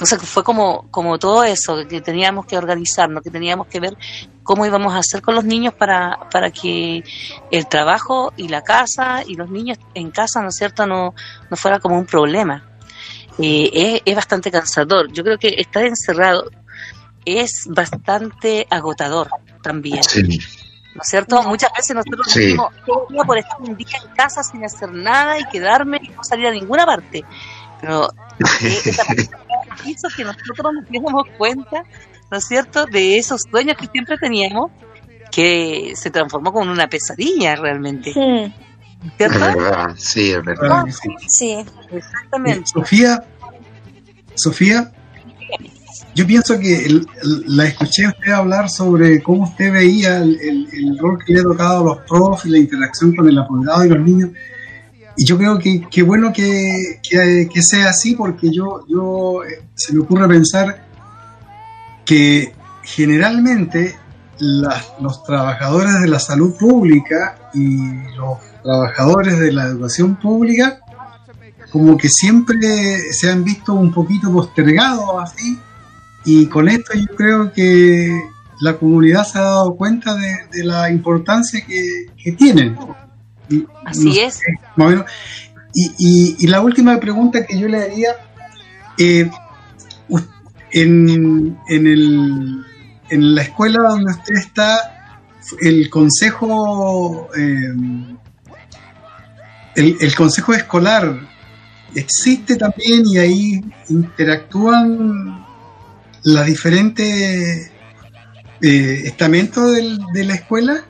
[0.00, 3.94] Entonces fue como, como todo eso, que teníamos que organizarnos, que teníamos que ver
[4.42, 7.04] cómo íbamos a hacer con los niños para, para que
[7.50, 11.14] el trabajo y la casa y los niños en casa, ¿no es cierto?, no,
[11.50, 12.64] no fuera como un problema.
[13.38, 15.12] Eh, es, es bastante cansador.
[15.12, 16.50] Yo creo que estar encerrado
[17.26, 19.28] es bastante agotador
[19.62, 20.02] también.
[20.02, 20.22] Sí.
[20.94, 21.42] ¿No es cierto?
[21.42, 22.40] Muchas veces nosotros Sí.
[22.40, 26.08] decimos, "Qué día por estar un día en casa sin hacer nada y quedarme y
[26.08, 27.22] no salir a ninguna parte.
[27.82, 28.10] Pero
[28.62, 29.04] eh, esa
[29.86, 31.82] hizo que nosotros nos diéramos cuenta,
[32.30, 34.70] ¿no es cierto?, de esos sueños que siempre teníamos,
[35.30, 38.16] que se transformó como en una pesadilla realmente, Es
[39.16, 39.38] ¿cierto?
[39.38, 40.84] verdad, sí, es verdad.
[40.84, 41.08] Que sí.
[41.28, 41.56] sí.
[41.92, 42.66] Exactamente.
[42.66, 43.24] Sofía,
[44.34, 44.92] Sofía,
[46.14, 50.38] yo pienso que el- el- la escuché a usted hablar sobre cómo usted veía el,
[50.40, 53.38] el- el rol que le ha tocado a los profes y la interacción con el
[53.38, 54.30] apoderado y los niños.
[55.16, 59.92] Y yo creo que, que bueno que, que- sea así porque yo, yo eh, se
[59.92, 60.86] me ocurre pensar
[62.04, 63.96] que generalmente
[64.40, 67.76] los trabajadores de la salud pública y
[68.16, 70.80] los trabajadores de la educación pública
[71.70, 72.58] como que siempre
[73.12, 75.58] se han visto un poquito postergados así
[76.24, 78.18] y con esto yo creo que
[78.60, 82.76] la comunidad se ha dado cuenta de, de la importancia que, que tienen.
[83.50, 84.40] Y- Así no sé, es.
[84.76, 85.04] más o menos.
[85.74, 88.10] Y, y- y la última pregunta que yo le haría,
[88.98, 89.30] eh,
[90.72, 92.64] en, en, el,
[93.08, 94.78] en la escuela donde usted está,
[95.60, 97.74] el consejo, eh,
[99.76, 101.18] el, el consejo escolar
[101.94, 105.44] existe también y ahí interactúan
[106.22, 107.70] las diferentes
[108.62, 110.84] eh, estamentos del- de la escuela.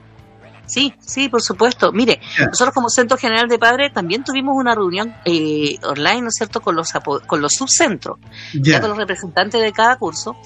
[0.70, 1.90] Sí, sí, por supuesto.
[1.90, 6.36] Mire, nosotros como Centro General de Padres también tuvimos una reunión eh, online, ¿no es
[6.36, 6.88] cierto?, con los,
[7.26, 8.18] con los subcentros.
[8.54, 10.36] ya Ya, con los representantes de cada curso.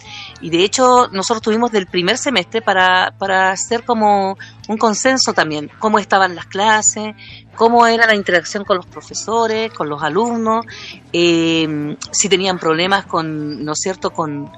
[0.40, 5.70] Y de hecho, nosotros tuvimos del primer semestre para, para hacer como un consenso también,
[5.78, 7.14] cómo estaban las clases,
[7.54, 10.64] cómo era la interacción con los profesores, con los alumnos,
[11.12, 14.50] eh, si tenían problemas con, ¿no es cierto?, con,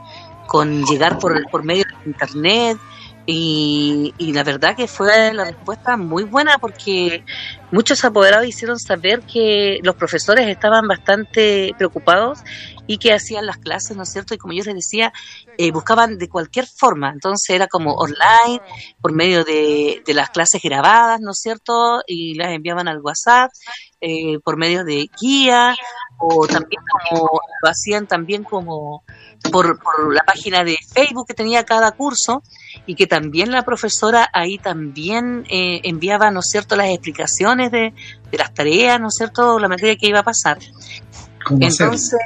[0.47, 2.79] con llegar por, por medio de internet.
[3.27, 7.25] Y, y la verdad que fue la respuesta muy buena porque
[7.73, 12.39] muchos apoderados hicieron saber que los profesores estaban bastante preocupados
[12.87, 14.35] y que hacían las clases, ¿no es cierto?
[14.35, 15.13] Y como yo les decía,
[15.59, 18.61] eh, buscaban de cualquier forma, entonces era como online,
[19.01, 22.03] por medio de, de las clases grabadas, ¿no es cierto?
[22.07, 23.51] Y las enviaban al WhatsApp,
[24.01, 25.75] eh, por medio de guía,
[26.19, 29.03] o también como lo hacían también como
[29.51, 32.43] por, por la página de Facebook que tenía cada curso
[32.87, 37.93] y que también la profesora ahí también eh, enviaba, ¿no es cierto?, las explicaciones de,
[38.31, 40.59] de las tareas, ¿no es cierto?, la materia que iba a pasar.
[41.49, 42.17] Entonces,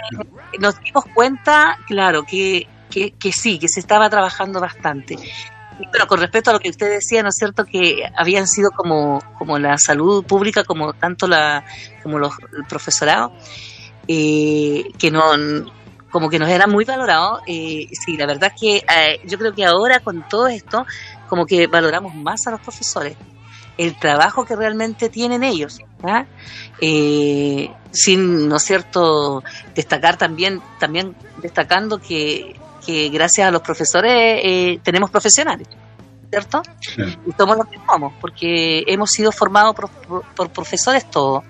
[0.58, 5.16] nos dimos cuenta, claro, que, que, que sí, que se estaba trabajando bastante.
[5.92, 7.64] Pero con respecto a lo que usted decía, ¿no es cierto?
[7.64, 11.64] Que habían sido como, como la salud pública, como tanto la,
[12.02, 13.32] como los, el profesorado,
[14.06, 15.36] eh, que no,
[16.10, 17.40] como que nos era muy valorado.
[17.46, 20.86] Eh, sí, la verdad es que eh, yo creo que ahora con todo esto,
[21.28, 23.16] como que valoramos más a los profesores.
[23.78, 25.78] el trabajo que realmente tienen ellos.
[26.04, 26.26] ¿ya?
[26.80, 29.42] Eh, sin, ¿no es cierto?,
[29.74, 32.54] destacar también, también destacando que,
[32.84, 34.12] que gracias a los profesores
[34.44, 35.66] eh, tenemos profesionales,
[36.30, 36.62] ¿cierto?
[37.26, 41.42] Y somos los que somos, porque hemos sido formados por, por- por profesores todos.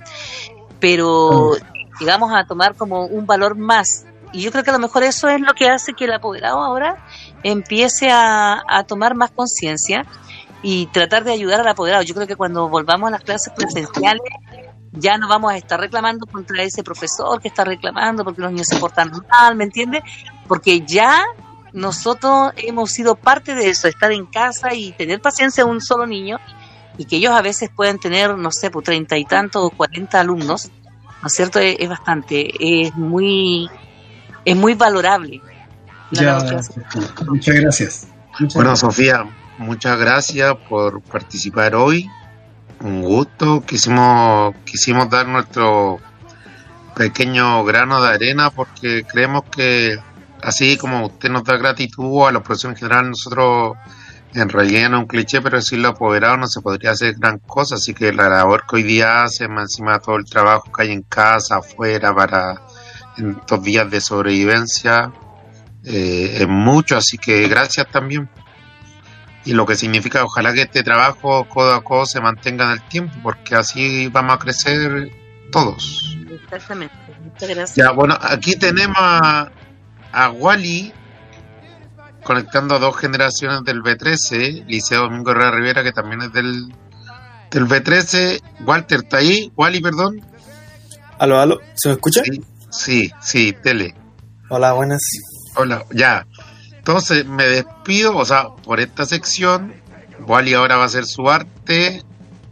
[0.78, 1.52] Pero
[2.00, 4.06] llegamos a tomar como un valor más.
[4.32, 6.60] Y yo creo que a lo mejor eso es lo que hace que el apoderado
[6.60, 7.04] ahora
[7.42, 10.06] empiece a, a tomar más conciencia
[10.62, 12.02] y tratar de ayudar al apoderado.
[12.02, 14.22] Yo creo que cuando volvamos a las clases presenciales
[14.92, 18.66] ya no vamos a estar reclamando contra ese profesor que está reclamando porque los niños
[18.68, 20.02] se portan mal, ¿me entiendes?
[20.48, 21.22] Porque ya
[21.72, 26.06] nosotros hemos sido parte de eso, estar en casa y tener paciencia a un solo
[26.06, 26.38] niño
[26.98, 30.20] y que ellos a veces pueden tener, no sé, pues treinta y tantos o cuarenta
[30.20, 30.70] alumnos,
[31.22, 31.60] ¿no es cierto?
[31.60, 33.68] Es, es bastante, es muy,
[34.50, 35.40] es muy valorable.
[36.10, 36.34] la Ya,
[37.28, 38.08] muchas gracias.
[38.40, 38.80] Muchas Bueno, gracias.
[38.80, 39.24] Sofía,
[39.58, 42.10] muchas gracias por participar hoy.
[42.80, 43.62] Un gusto.
[43.64, 46.00] Quisimos, quisimos dar nuestro
[46.96, 49.96] pequeño grano de arena porque creemos que
[50.42, 53.76] así como usted nos da gratitud a los profesores en general, nosotros
[54.34, 57.76] en realidad no es un cliché, pero decirlo apoderado no se podría hacer gran cosa.
[57.76, 60.82] Así que la labor que hoy día hace, más encima de todo el trabajo que
[60.82, 62.60] hay en casa, afuera, para
[63.22, 65.12] estos días de sobrevivencia,
[65.84, 66.96] eh, es mucho.
[66.96, 68.28] Así que gracias también
[69.44, 72.82] y lo que significa ojalá que este trabajo codo a codo se mantenga en el
[72.82, 75.10] tiempo porque así vamos a crecer
[75.50, 76.16] todos.
[76.30, 76.94] Exactamente.
[77.24, 77.76] Muchas gracias.
[77.76, 79.50] Ya, bueno, aquí tenemos a,
[80.12, 80.92] a Wally
[82.22, 86.74] conectando a dos generaciones del B13, Liceo Domingo Herrera Rivera, que también es del,
[87.50, 88.42] del B13.
[88.66, 89.50] Walter, ¿está ahí?
[89.56, 90.20] Wally, perdón.
[91.18, 92.22] Aló, aló, ¿se me escucha?
[92.24, 93.94] Sí, sí, sí, tele.
[94.48, 95.00] Hola, buenas.
[95.56, 96.26] Hola, ya.
[96.76, 99.74] Entonces me despido, o sea, por esta sección.
[100.26, 102.02] Wally ahora va a hacer su arte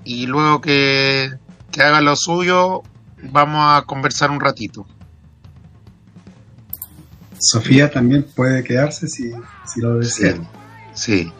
[0.05, 1.31] y luego que,
[1.71, 2.83] que haga lo suyo,
[3.31, 4.87] vamos a conversar un ratito.
[7.39, 9.33] Sofía también puede quedarse si,
[9.67, 10.37] si lo desea.
[10.95, 11.33] Sí.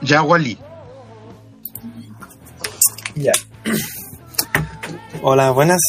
[0.00, 0.58] Ya, Wally.
[3.14, 3.32] Ya.
[5.22, 5.80] Hola, buenas.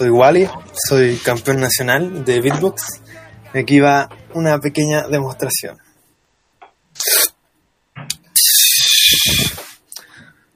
[0.00, 0.48] Soy Wally,
[0.88, 3.02] soy campeón nacional de beatbox.
[3.52, 5.76] Aquí va una pequeña demostración.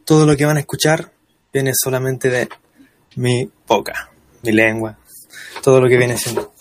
[0.06, 1.12] Todo lo que van a escuchar
[1.52, 2.48] viene solamente de
[3.16, 4.98] mi boca, mi lengua,
[5.62, 6.54] todo lo que viene siendo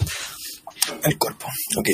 [1.05, 1.47] el cuerpo.
[1.77, 1.87] Ok.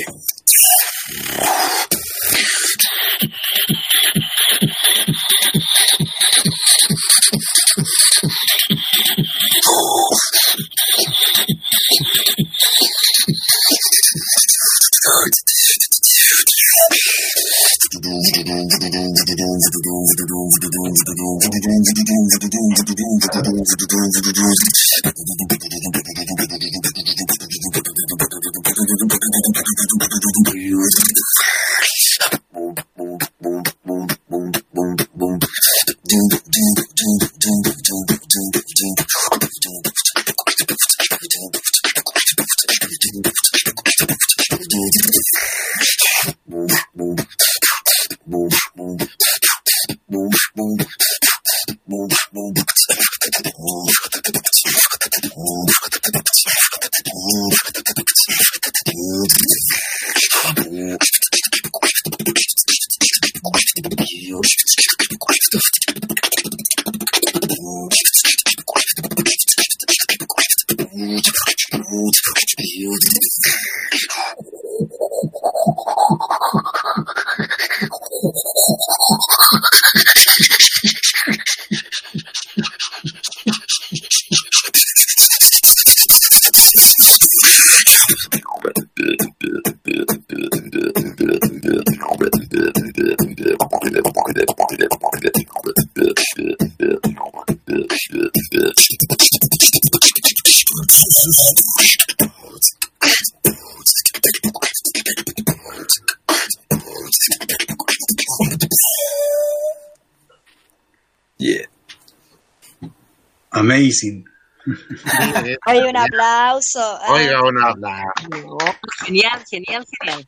[115.66, 116.80] Hay un aplauso.
[116.80, 118.04] Ah, Oiga, una habla.
[118.30, 118.58] No,
[119.04, 120.26] genial, genial, genial.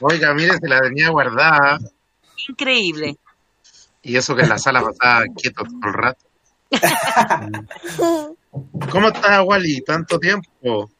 [0.00, 1.78] Oiga, mire, se la tenía guardada.
[2.48, 3.16] Increíble.
[4.02, 6.24] Y eso que en la sala pasaba quieto todo el rato.
[8.90, 9.82] ¿Cómo estás, Wally?
[9.82, 10.90] ¿Tanto tiempo?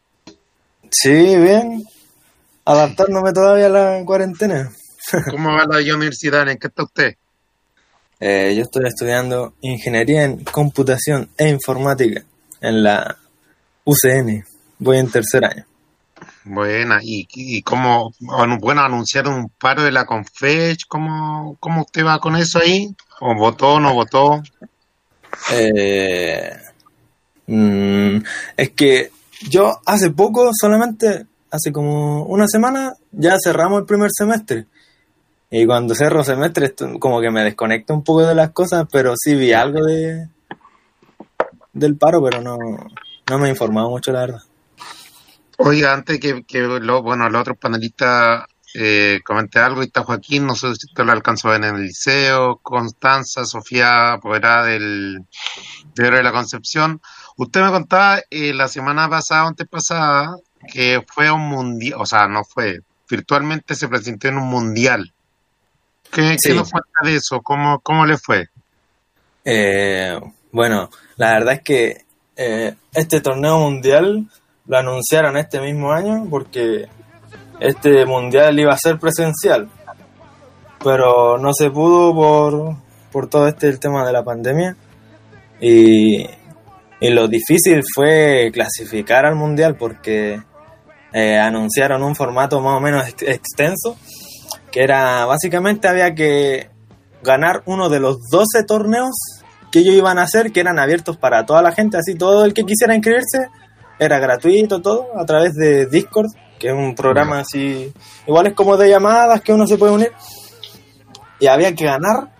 [0.90, 1.84] Sí, bien.
[2.64, 4.70] Adaptándome todavía a la cuarentena.
[5.30, 6.49] ¿Cómo va la universidad?
[6.49, 7.16] ¿En qué está usted?
[8.25, 12.23] Eh, yo estoy estudiando ingeniería en computación e informática
[12.61, 13.16] en la
[13.85, 14.45] UCN.
[14.79, 15.66] Voy en tercer año.
[16.45, 20.83] Buena, ¿y, y cómo, bueno, anunciaron un paro de la Confech?
[20.87, 22.95] ¿Cómo, ¿Cómo usted va con eso ahí?
[23.18, 24.41] ¿O votó, no votó?
[25.53, 26.49] Eh,
[27.49, 28.18] mm,
[28.57, 29.11] es que
[29.49, 34.66] yo hace poco, solamente hace como una semana, ya cerramos el primer semestre.
[35.55, 39.12] Y cuando cerro semestre, esto como que me desconecto un poco de las cosas, pero
[39.18, 40.28] sí vi algo de
[41.74, 42.57] del paro, pero no,
[43.28, 44.42] no me he informado mucho, la verdad.
[45.59, 50.46] Oiga, antes que, que lo, bueno, los otros panelistas eh, comenté algo, y está Joaquín,
[50.46, 55.26] no sé si usted lo alcanzó a ver en el liceo, Constanza, Sofía, apoderada del
[55.94, 57.03] de de la Concepción.
[57.36, 60.34] Usted me contaba eh, la semana pasada, antes pasada,
[60.72, 65.12] que fue un mundial, o sea, no fue, virtualmente se presentó en un mundial.
[66.12, 66.50] ¿Qué, Sí.
[66.50, 67.40] ¿qué nos cuenta de eso?
[67.42, 68.48] ¿Cómo, cómo le fue?
[69.44, 70.18] Eh,
[70.52, 72.04] bueno, la verdad es que
[72.36, 74.26] eh, este torneo mundial
[74.66, 76.86] lo anunciaron este mismo año porque
[77.60, 79.68] este mundial iba a ser presencial,
[80.82, 82.76] pero no se pudo por,
[83.10, 84.76] por todo este el tema de la pandemia
[85.60, 86.22] y,
[87.00, 90.40] y lo difícil fue clasificar al mundial porque
[91.12, 93.96] eh, anunciaron un formato más o menos ex- extenso
[94.73, 96.70] que era básicamente había que
[97.23, 99.14] ganar uno de los 12 torneos
[99.70, 102.53] que ellos iban a hacer, que eran abiertos para toda la gente, así todo el
[102.53, 103.49] que quisiera inscribirse,
[103.99, 106.27] era gratuito todo, a través de Discord,
[106.59, 107.93] que es un programa así,
[108.27, 110.12] igual es como de llamadas que uno se puede unir,
[111.39, 112.33] y había que ganar,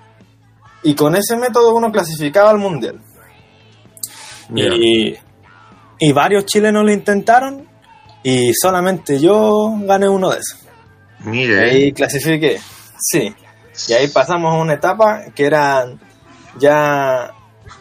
[0.83, 3.01] y con ese método uno clasificaba al mundial.
[4.55, 5.15] Y,
[5.99, 7.67] y varios chilenos lo intentaron,
[8.23, 10.62] y solamente yo gané uno de esos.
[11.25, 12.59] Mire, Ahí clasifiqué,
[12.99, 13.35] sí.
[13.89, 15.99] Y ahí pasamos a una etapa que eran
[16.59, 17.33] ya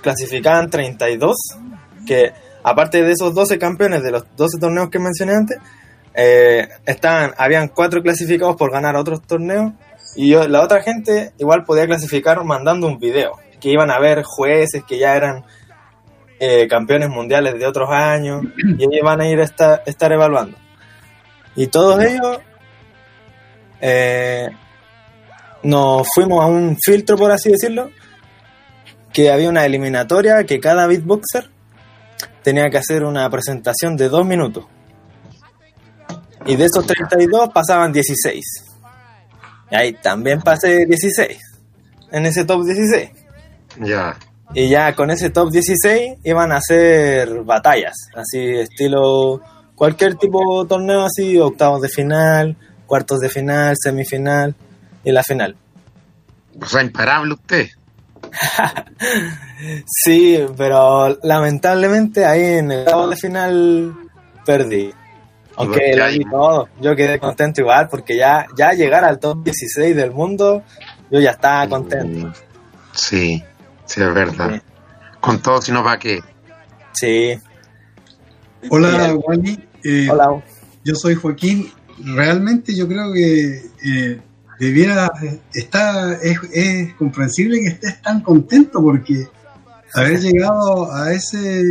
[0.01, 1.35] clasificaban 32,
[2.05, 2.31] que
[2.63, 5.57] aparte de esos 12 campeones de los 12 torneos que mencioné antes,
[6.13, 9.73] eh, estaban, habían cuatro clasificados por ganar otros torneos
[10.15, 14.23] y yo- la otra gente igual podía clasificar mandando un video, que iban a ver
[14.23, 15.43] jueces que ya eran
[16.43, 20.57] eh, campeones mundiales de otros años y ellos iban a ir a esta- estar evaluando.
[21.55, 22.39] Y todos ellos
[23.81, 24.49] eh,
[25.63, 27.89] nos fuimos a un filtro, por así decirlo,
[29.11, 31.49] que había una eliminatoria que cada beatboxer
[32.43, 34.65] tenía que hacer una presentación de dos minutos.
[36.45, 38.43] Y de esos 32 pasaban 16.
[39.71, 41.37] Y ahí también pasé 16.
[42.11, 43.11] En ese top 16.
[43.79, 44.17] ya.
[44.53, 49.41] Y ya con ese top 16 iban a hacer batallas, así estilo
[49.75, 52.57] cualquier tipo de torneo, así octavos de final,
[52.91, 54.53] cuartos de final, semifinal
[55.05, 55.55] y la final.
[56.59, 57.69] O sea, imparable usted.
[59.85, 63.95] Sí, pero lamentablemente ahí en el octavo de final
[64.43, 64.91] perdí.
[65.55, 69.95] Aunque lo di todo, yo quedé contento igual porque ya, ya llegar al top 16
[69.95, 70.63] del mundo,
[71.11, 72.33] yo ya estaba contento.
[72.93, 73.43] Sí,
[73.85, 74.55] sí, es verdad.
[74.55, 74.61] Sí.
[75.19, 76.21] Con todo, si no, ¿para qué?
[76.93, 77.39] Sí.
[78.67, 79.63] Hola, Wally.
[79.83, 80.43] Eh, Hola.
[80.83, 81.71] Yo soy Joaquín.
[82.05, 84.19] Realmente yo creo que eh,
[84.59, 85.11] debiera
[85.53, 89.27] está es, es comprensible que estés tan contento porque
[89.93, 91.63] haber llegado a ese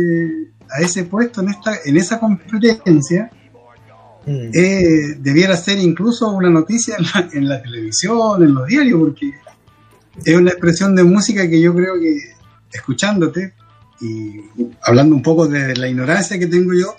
[0.69, 3.29] a ese puesto en esta en esa competencia
[4.25, 4.51] Mm.
[4.53, 9.31] eh, debiera ser incluso una noticia en la, en la televisión, en los diarios, porque
[10.23, 12.17] es una expresión de música que yo creo que
[12.71, 13.53] escuchándote
[13.99, 14.41] y
[14.83, 16.95] hablando un poco de la ignorancia que tengo yo,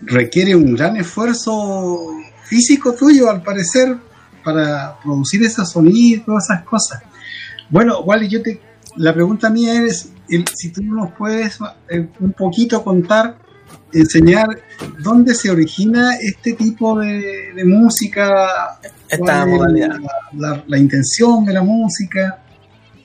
[0.00, 2.10] requiere un gran esfuerzo
[2.44, 3.96] físico tuyo, al parecer,
[4.44, 7.02] para producir esos sonidos y todas esas cosas.
[7.70, 8.60] Bueno, Wally, yo te,
[8.96, 13.38] la pregunta mía es el- si tú nos puedes eh, un poquito contar,
[13.92, 14.46] enseñar
[15.00, 18.78] dónde se origina este tipo de, de música,
[19.08, 19.96] Esta es modalidad.
[20.34, 22.42] La, la- la intención de la música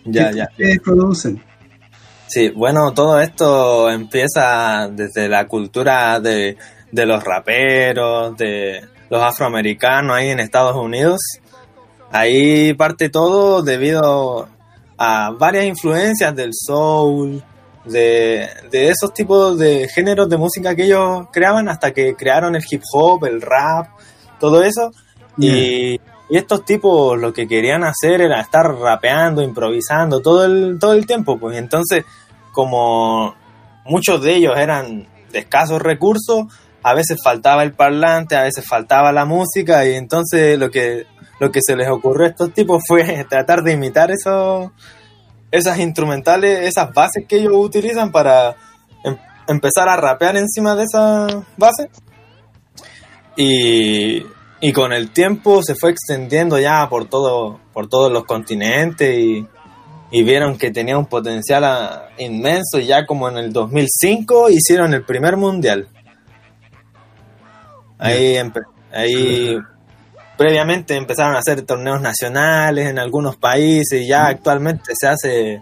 [0.06, 0.48] Ya, que ya.
[0.52, 1.42] ustedes producen.
[2.28, 6.58] Sí, bueno, todo esto empieza desde la cultura de,
[6.92, 11.20] de los raperos, de los afroamericanos ahí en Estados Unidos.
[12.12, 14.50] Ahí parte todo debido
[14.98, 17.42] a varias influencias del soul,
[17.86, 22.64] de, de esos tipos de géneros de música que ellos creaban hasta que crearon el
[22.70, 23.88] hip hop, el rap,
[24.40, 24.92] todo eso.
[25.38, 30.94] Y, y estos tipos lo que querían hacer era estar rapeando, improvisando todo el, todo
[30.94, 31.38] el tiempo.
[31.38, 32.06] Pues entonces,
[32.52, 33.36] como
[33.86, 36.46] muchos de ellos eran de escasos recursos,
[36.84, 41.06] a veces faltaba el parlante, a veces faltaba la música, y entonces lo que,
[41.40, 44.72] lo que se les ocurrió a estos tipos fue tratar de imitar esos,
[45.52, 48.56] esas instrumentales, esas bases que ellos utilizan para
[49.04, 49.18] em-
[49.48, 51.88] empezar a rapear encima de esas bases.
[53.38, 54.26] Y,
[54.60, 59.48] y con el tiempo se fue extendiendo ya por todo por todos los continentes y,
[60.12, 65.06] vieron que tenía un potencial ah, inmenso y ya como en el 2005 hicieron el
[65.06, 65.88] primer mundial.
[68.02, 69.58] Ahí, empe- ahí
[70.38, 75.62] previamente empezaron a hacer torneos nacionales en algunos países y ya actualmente se hace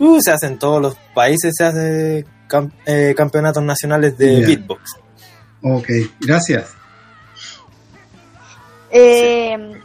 [0.00, 4.96] uh, se hace en todos los países se hace cam- eh, campeonatos nacionales de beatbox.
[5.62, 5.88] Ok,
[6.20, 6.74] gracias.
[8.90, 9.80] Eh,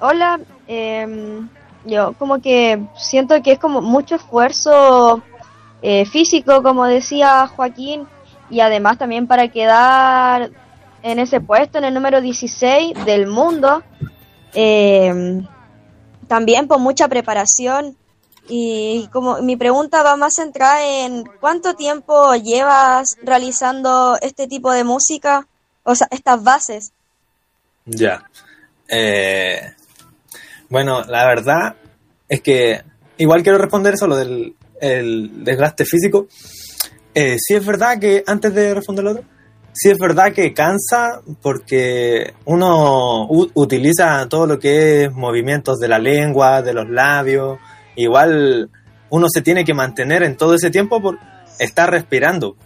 [0.00, 1.48] hola, em,
[1.84, 5.22] yo como que siento que es como mucho esfuerzo
[5.80, 8.06] eh, físico, como decía Joaquín,
[8.50, 10.50] y además también para quedar
[11.02, 13.82] en ese puesto, en el número 16 del mundo,
[14.54, 15.46] em,
[16.28, 17.96] también por mucha preparación.
[18.48, 24.84] Y como mi pregunta va más centrada en cuánto tiempo llevas realizando este tipo de
[24.84, 25.46] música,
[25.84, 26.92] o sea, estas bases.
[27.84, 28.28] Ya.
[28.88, 29.60] Eh,
[30.68, 31.76] bueno, la verdad
[32.28, 32.82] es que
[33.16, 36.26] igual quiero responder eso, lo del el desgaste físico.
[37.14, 39.24] Eh, sí es verdad que, antes de responder lo otro,
[39.72, 45.98] sí es verdad que cansa porque uno utiliza todo lo que es movimientos de la
[45.98, 47.58] lengua, de los labios.
[47.96, 48.70] Igual
[49.10, 51.18] uno se tiene que mantener en todo ese tiempo por
[51.58, 52.56] estar respirando.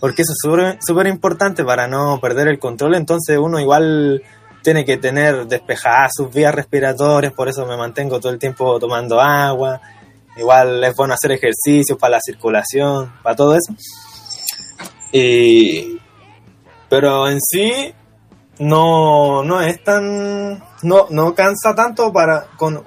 [0.00, 2.94] Porque eso es súper importante para no perder el control.
[2.94, 4.22] Entonces uno igual
[4.62, 9.20] tiene que tener despejadas sus vías respiratorias, por eso me mantengo todo el tiempo tomando
[9.20, 9.80] agua.
[10.36, 13.72] Igual es bueno hacer ejercicios para la circulación, para todo eso.
[15.12, 16.00] Y,
[16.94, 17.92] pero en sí
[18.60, 22.84] no, no es tan, no, no cansa tanto para con,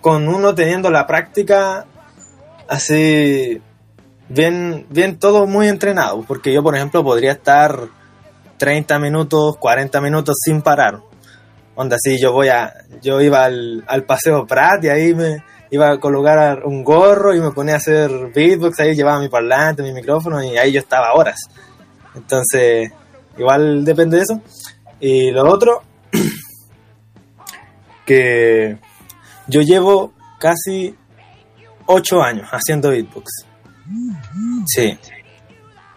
[0.00, 1.86] con uno teniendo la práctica
[2.66, 3.62] así
[4.28, 7.78] bien, bien todo muy entrenado, porque yo por ejemplo podría estar
[8.56, 10.98] 30 minutos, 40 minutos sin parar.
[11.76, 15.92] Onda, así yo voy a, yo iba al, al paseo Prat y ahí me iba
[15.92, 19.92] a colocar un gorro y me ponía a hacer beatbox, ahí llevaba mi parlante, mi
[19.92, 21.38] micrófono y ahí yo estaba horas.
[22.16, 22.90] Entonces,
[23.38, 24.40] igual depende de eso.
[25.00, 25.82] Y lo otro,
[28.06, 28.78] que
[29.46, 30.94] yo llevo casi
[31.86, 33.46] 8 años haciendo beatbox.
[34.66, 34.98] Sí.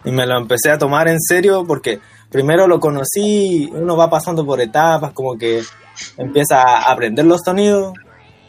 [0.04, 4.44] Y me lo empecé a tomar en serio porque primero lo conocí, uno va pasando
[4.44, 5.62] por etapas, como que
[6.16, 7.94] empieza a aprender los sonidos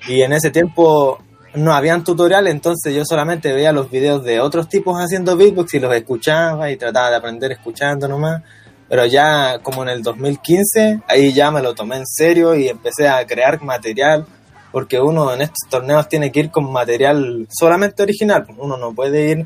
[0.08, 1.20] y en ese tiempo
[1.56, 5.80] no habían tutoriales, entonces yo solamente veía los videos de otros tipos haciendo beatbox y
[5.80, 8.44] los escuchaba y trataba de aprender escuchando nomás.
[8.90, 13.08] Pero ya como en el 2015, ahí ya me lo tomé en serio y empecé
[13.08, 14.26] a crear material,
[14.72, 19.30] porque uno en estos torneos tiene que ir con material solamente original, uno no puede
[19.30, 19.46] ir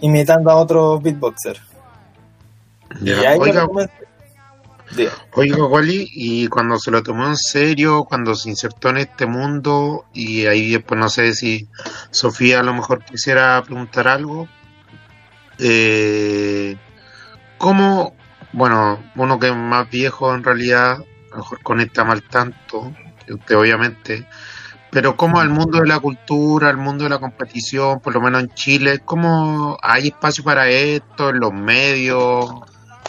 [0.00, 1.58] imitando a otro beatboxer.
[3.00, 3.22] Ya.
[3.22, 3.66] Y ahí Oiga.
[5.32, 10.04] Oiga, Wally, y cuando se lo tomó en serio, cuando se insertó en este mundo,
[10.12, 11.68] y ahí después no sé si
[12.10, 14.46] Sofía a lo mejor quisiera preguntar algo,
[15.58, 16.76] eh,
[17.58, 18.14] ¿cómo,
[18.54, 22.92] bueno, uno que es más viejo en realidad, a lo mejor conecta mal tanto,
[23.26, 24.26] que usted obviamente,
[24.92, 28.42] pero cómo el mundo de la cultura, el mundo de la competición, por lo menos
[28.42, 32.48] en Chile, ¿cómo hay espacio para esto en los medios?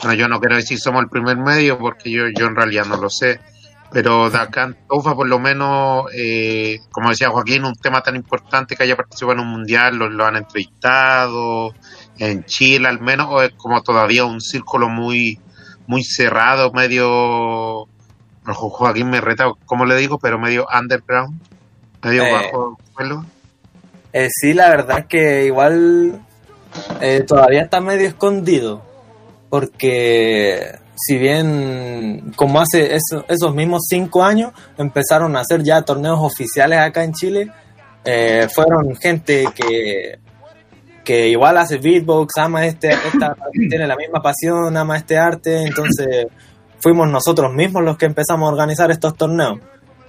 [0.01, 2.97] Bueno, yo no quiero decir somos el primer medio porque yo, yo en realidad no
[2.97, 3.39] lo sé,
[3.91, 8.15] pero de acá en Tofa por lo menos, eh, como decía Joaquín, un tema tan
[8.15, 11.75] importante que haya participado en un mundial, lo, lo han entrevistado,
[12.19, 15.39] en Chile al menos, o es como todavía un círculo muy,
[15.87, 17.87] muy cerrado, medio,
[18.45, 20.17] Jo- Joaquín me reta, ¿cómo le digo?
[20.19, 21.39] Pero medio underground,
[22.03, 23.25] medio Eh, bajo el suelo.
[24.13, 26.21] Eh, sí, la verdad es que igual
[27.01, 28.81] eh, todavía está medio escondido,
[29.49, 36.19] porque si bien como hace eso- esos mismos cinco años empezaron a hacer ya torneos
[36.21, 37.51] oficiales acá en Chile,
[38.05, 40.19] eh, fueron gente que,
[41.05, 46.27] que igual hace beatbox, ama este, esta, tiene la misma pasión, ama este arte, entonces
[46.79, 49.59] fuimos nosotros mismos los que empezamos a organizar estos torneos,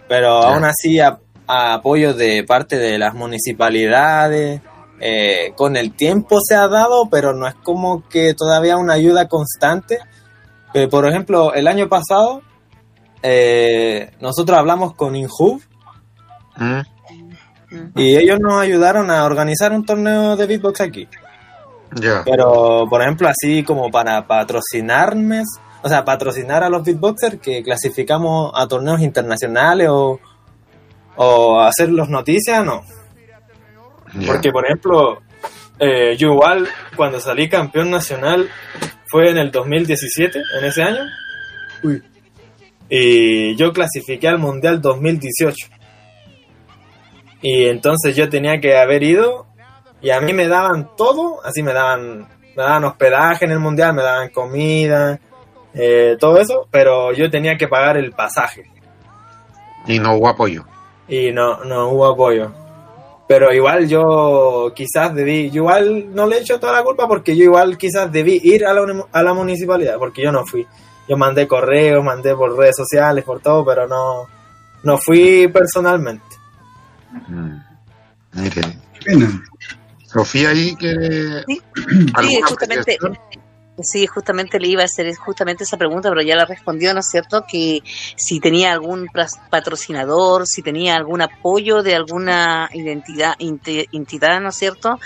[0.08, 0.48] pero Ya.
[0.54, 4.60] aún así a, a apoyo de parte de las municipalidades,
[4.98, 9.28] eh, con el tiempo se ha dado, pero no es como que todavía una ayuda
[9.28, 9.98] constante.
[10.74, 12.40] Eh, por ejemplo, el año pasado
[13.22, 15.60] eh, nosotros hablamos con Inhub
[16.56, 16.80] ¿Mm?
[17.94, 21.08] Y ellos nos ayudaron a organizar un torneo de beatbox aquí.
[22.24, 25.42] Pero, por ejemplo, así como para patrocinarme,
[25.82, 30.20] o sea, patrocinar a los beatboxers que clasificamos a torneos internacionales o,
[31.16, 32.82] o hacerlos noticias, no.
[34.26, 35.22] Porque, por ejemplo,
[35.78, 38.48] eh, yo igual cuando salí campeón nacional
[39.06, 41.02] fue en el 2017, en ese año.
[42.88, 45.68] Y yo clasifiqué al Mundial 2018.
[47.48, 49.46] Y entonces yo tenía que haber ido
[50.02, 52.26] y a mí me daban todo, así me daban,
[52.56, 55.20] me daban hospedaje en el Mundial, me daban comida,
[55.72, 58.64] eh, todo eso, pero yo tenía que pagar el pasaje
[59.86, 60.64] Y no hubo apoyo.
[61.06, 62.50] y no, no hubo apoyo.
[63.28, 67.44] Pero igual yo quizás debí, yo igual no le echo toda la culpa porque yo
[67.44, 70.66] igual quizás debí ir a la, a la municipalidad porque yo no fui.
[71.08, 74.26] Yo mandé correos, mandé por redes sociales, por todo, pero no,
[74.82, 76.35] no fui personalmente.
[77.28, 77.62] Mm.
[78.32, 78.62] Mire,
[79.04, 79.42] pena.
[80.06, 81.42] Sofía ahí que...
[81.46, 81.62] Sí,
[82.14, 82.98] ¿alguna Sí, justamente,
[83.82, 87.08] sí, justamente le iba a hacer justamente esa pregunta, pero ya la respondió, ¿no es
[87.10, 87.44] cierto?
[87.50, 87.80] Que
[88.16, 89.08] si tenía algún
[89.50, 94.98] patrocinador, si tenía algún apoyo de alguna identidad, entidad, ¿no es cierto?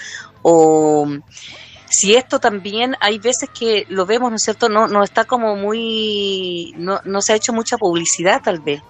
[0.43, 1.09] O
[1.89, 4.69] si esto también hay veces que lo vemos, ¿no es cierto?
[4.69, 8.81] No, no está como muy, no, no se ha hecho mucha publicidad tal vez.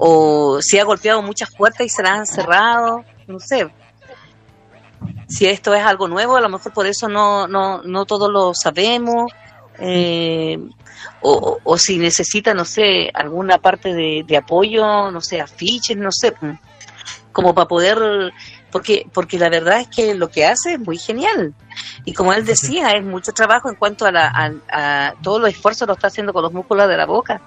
[0.00, 3.68] O si ha golpeado muchas puertas y se las han cerrado, no sé
[5.28, 8.54] si esto es algo nuevo, a lo mejor por eso no, no, no todos lo
[8.54, 9.30] sabemos,
[9.78, 10.58] eh,
[11.20, 16.32] o, o- si necesita, no sé, alguna parte de, apoyo, no sé, afiches, no sé,
[16.40, 16.52] mm,
[17.32, 18.32] como para poder,
[18.72, 21.54] porque, porque la verdad es que lo que hace es muy genial.
[22.04, 25.50] Y como él decía, es mucho trabajo en cuanto a, la, a, a todo los
[25.50, 27.40] esfuerzos lo está haciendo con los músculos de la boca.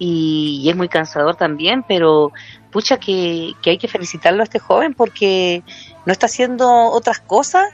[0.00, 2.32] Y, y es muy cansador también, pero
[2.72, 5.62] pucha que, que hay que felicitarlo a este joven porque
[6.06, 7.64] no está haciendo otras cosas,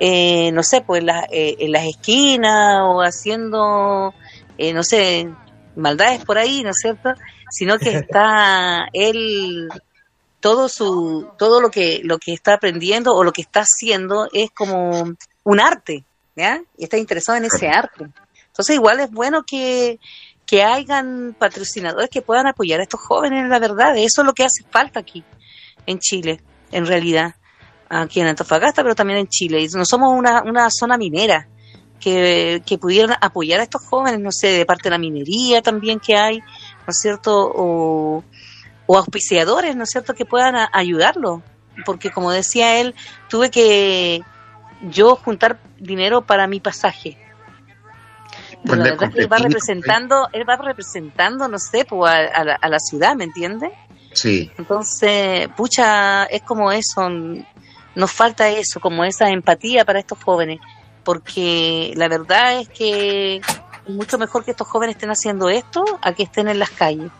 [0.00, 4.14] eh, no sé, pues en, la- eh, en las esquinas o haciendo,
[4.58, 5.28] eh, no sé,
[5.76, 7.10] maldades por ahí, ¿no es cierto?
[7.50, 9.68] Sino que está él
[10.40, 14.50] todo su todo lo que lo que está aprendiendo o lo que está haciendo es
[14.50, 15.12] como
[15.44, 16.04] un arte,
[16.34, 16.62] ¿ya?
[16.78, 18.06] Y está interesado en ese arte.
[18.48, 19.98] Entonces igual es bueno que
[20.46, 24.44] que hayan patrocinadores que puedan apoyar a estos jóvenes, la verdad, eso es lo que
[24.44, 25.24] hace falta aquí
[25.86, 26.40] en Chile,
[26.72, 27.34] en realidad,
[27.88, 29.60] aquí en Antofagasta, pero también en Chile.
[29.60, 31.48] Y no somos una, una zona minera
[32.00, 35.98] que, que pudieran apoyar a estos jóvenes, no sé, de parte de la minería también
[35.98, 37.52] que hay, ¿no es cierto?
[37.54, 38.22] O,
[38.88, 41.42] auspiciadores, ¿no es cierto?, que puedan a- ayudarlo.
[41.84, 42.94] Porque como decía él,
[43.28, 44.22] tuve que
[44.90, 47.18] yo juntar dinero para mi pasaje.
[48.66, 52.16] Pero la verdad es que él va representando, él va representando, no sé, pues, a,
[52.18, 53.70] a la, a la ciudad, ¿me entiendes?
[54.12, 57.08] Sí, Entonces, pucha, es como eso,
[57.94, 60.58] nos falta eso, como esa empatía para estos jóvenes,
[61.04, 63.44] porque la verdad es que es
[63.88, 67.10] mucho mejor que estos jóvenes estén haciendo esto a que estén en las calles,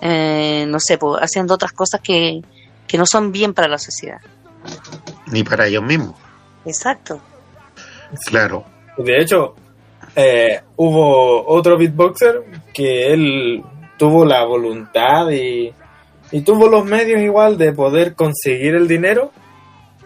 [0.00, 2.42] Eh, no sé, pues, haciendo otras cosas que,
[2.86, 4.20] que no son bien para la sociedad.
[5.26, 6.14] ni para ellos mismos.
[6.66, 7.20] Exacto.
[8.26, 8.64] Claro.
[8.98, 9.54] De hecho,
[10.16, 12.42] eh, hubo otro beatboxer
[12.72, 13.62] que él
[13.98, 15.72] tuvo la voluntad y,
[16.32, 19.30] y tuvo los medios igual de poder conseguir el dinero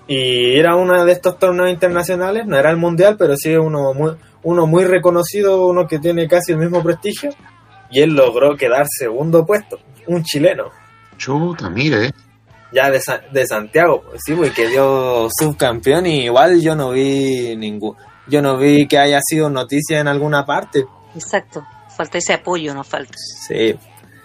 [0.07, 4.13] y era uno de estos torneos internacionales, no era el mundial, pero sí uno muy,
[4.43, 7.31] uno muy reconocido, uno que tiene casi el mismo prestigio
[7.91, 10.71] y él logró quedar segundo puesto, un chileno.
[11.19, 12.11] Chuta, mire.
[12.73, 17.57] Ya de, Sa- de Santiago, pues sí, pues quedó subcampeón y igual yo no vi
[17.57, 17.97] ningún,
[18.29, 20.85] yo no vi que haya sido noticia en alguna parte.
[21.15, 21.65] Exacto.
[21.97, 23.15] Falta ese apoyo, nos falta.
[23.47, 23.77] Sí.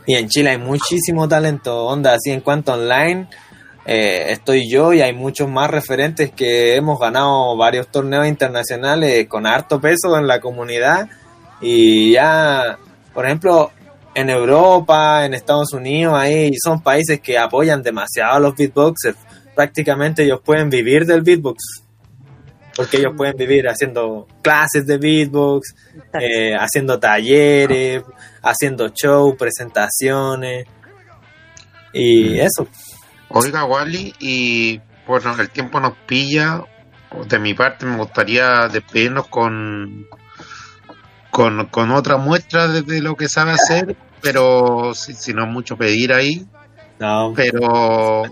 [0.06, 3.28] Y en Chile hay muchísimo talento, onda, así en cuanto online,
[3.86, 9.46] eh, estoy yo y hay muchos más referentes que hemos ganado varios torneos internacionales con
[9.46, 11.10] harto peso en la comunidad
[11.62, 12.78] y ya,
[13.14, 13.72] por ejemplo,
[14.16, 19.18] en Europa, en Estados Unidos, ahí son países que apoyan demasiado a los beatboxers.
[19.56, 21.83] Prácticamente ellos pueden vivir del beatbox.
[22.76, 25.76] Porque ellos pueden vivir haciendo clases de beatbox,
[26.20, 28.04] eh, haciendo talleres,
[28.42, 30.66] haciendo show, presentaciones
[31.94, 32.68] y eso.
[33.30, 36.64] Oiga, Wally, y bueno, el tiempo nos pilla.
[37.28, 40.08] De mi parte, me gustaría despedirnos con,
[41.30, 45.52] con, con otra muestra de, de lo que sabe hacer, pero si, si no es
[45.52, 46.48] mucho pedir ahí.
[47.00, 48.24] No, Pero,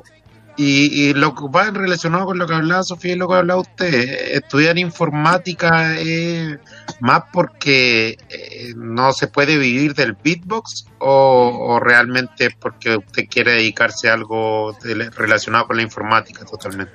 [0.63, 4.35] y, lo que va relacionado con lo que hablaba Sofía y lo que hablaba usted,
[4.35, 6.59] estudiar informática es
[6.99, 14.09] más porque eh, no se puede vivir del beatbox o, realmente porque usted quiere dedicarse
[14.09, 14.77] a algo
[15.15, 16.93] relacionado con la informática totalmente.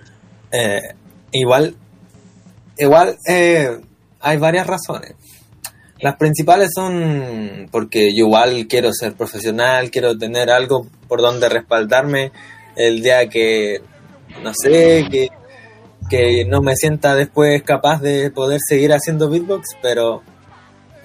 [0.52, 0.80] eh,
[1.32, 1.74] igual,
[2.78, 3.80] igual eh,
[4.20, 5.14] hay varias razones.
[5.98, 12.32] Las principales son porque yo igual quiero ser profesional, quiero tener algo por donde respaldarme
[12.76, 13.80] el día que,
[14.42, 15.28] no sé, que,
[16.08, 20.22] que no me sienta después capaz de poder seguir haciendo beatbox, pero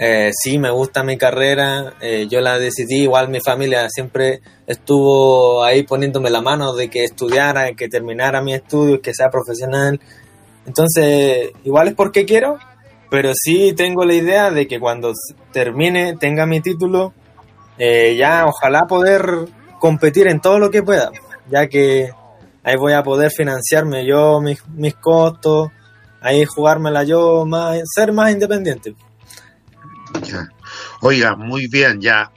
[0.03, 5.63] eh, sí, me gusta mi carrera, eh, yo la decidí, igual mi familia siempre estuvo
[5.63, 9.99] ahí poniéndome la mano de que estudiara, que terminara mi estudio, que sea profesional.
[10.65, 12.57] Entonces, igual es porque quiero,
[13.11, 15.13] pero sí tengo la idea de que cuando
[15.51, 17.13] termine, tenga mi título,
[17.77, 19.21] eh, ya ojalá poder
[19.79, 21.11] competir en todo lo que pueda,
[21.51, 22.11] ya que
[22.63, 25.69] ahí voy a poder financiarme yo mis, mis costos,
[26.21, 28.95] ahí jugármela yo, más, ser más independiente.
[30.23, 30.49] Ya.
[31.01, 32.31] Oiga, muy bien, ya.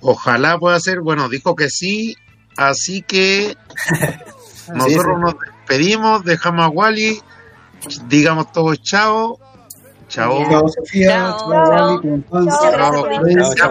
[0.00, 2.16] Ojalá pueda ser, bueno, dijo que sí,
[2.56, 3.56] así que
[4.74, 5.20] nosotros sí.
[5.20, 7.20] nos despedimos, dejamos a Wally,
[8.06, 9.38] digamos todos chao.
[10.08, 10.42] Chao.
[10.48, 11.36] Chao, Sofía.
[11.38, 11.90] Chao.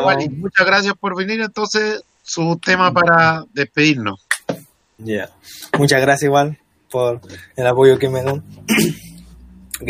[0.05, 0.29] Wally.
[0.29, 1.41] Muchas gracias por venir.
[1.41, 4.26] Entonces, su tema para despedirnos.
[4.97, 5.29] Ya.
[5.77, 6.57] Muchas gracias igual
[6.89, 7.21] por
[7.55, 8.43] el apoyo que me dan.
[9.79, 9.89] Ok.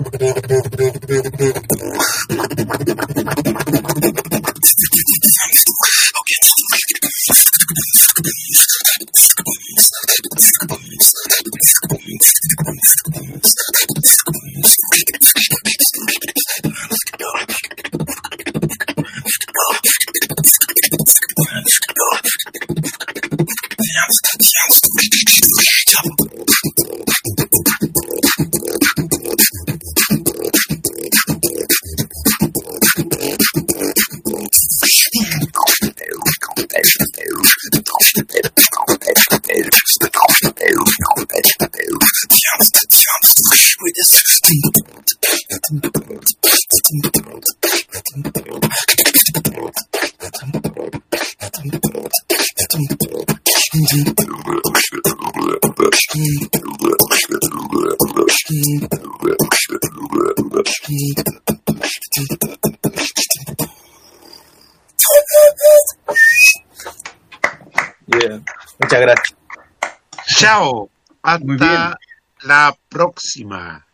[70.51, 70.89] Chao.
[71.23, 71.97] Hasta
[72.43, 73.85] la próxima.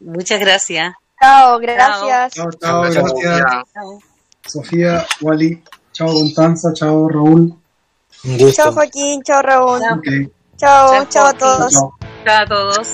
[0.00, 0.94] Muchas gracias.
[1.20, 2.32] Chao, gracias.
[2.32, 3.12] Chao, chao, Gracias, gracias.
[3.12, 3.64] Sofía.
[3.74, 3.98] Chao.
[4.46, 5.62] Sofía, Wally.
[5.92, 6.72] Chao, Constanza.
[6.72, 7.54] Chao, Raúl.
[8.24, 8.52] Un gusto.
[8.52, 9.22] Chao, Joaquín.
[9.22, 9.80] Chao, Raúl.
[9.80, 10.00] Chao.
[10.56, 11.72] Chao, Chao, chao a todos.
[11.72, 11.92] Chao.
[12.24, 12.88] Chao a todos.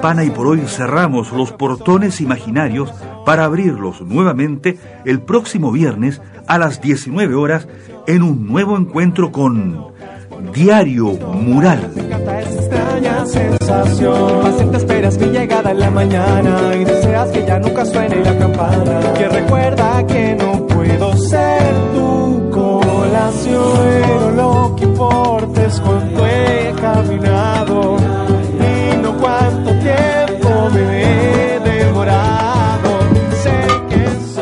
[0.00, 2.90] campana y por hoy cerramos los portones imaginarios
[3.26, 7.68] para abrirlos nuevamente el próximo viernes a las 19 horas
[8.06, 9.92] en un nuevo encuentro con
[10.54, 11.92] Diario Mural.
[11.94, 18.24] Extraña sensación, paciente esperas mi llegada en la mañana y deseas que ya nunca suene
[18.24, 19.12] la campana.
[19.12, 26.74] Que recuerda que no puedo ser tu colación, pero lo que importa es cuánto he
[26.80, 28.09] caminado.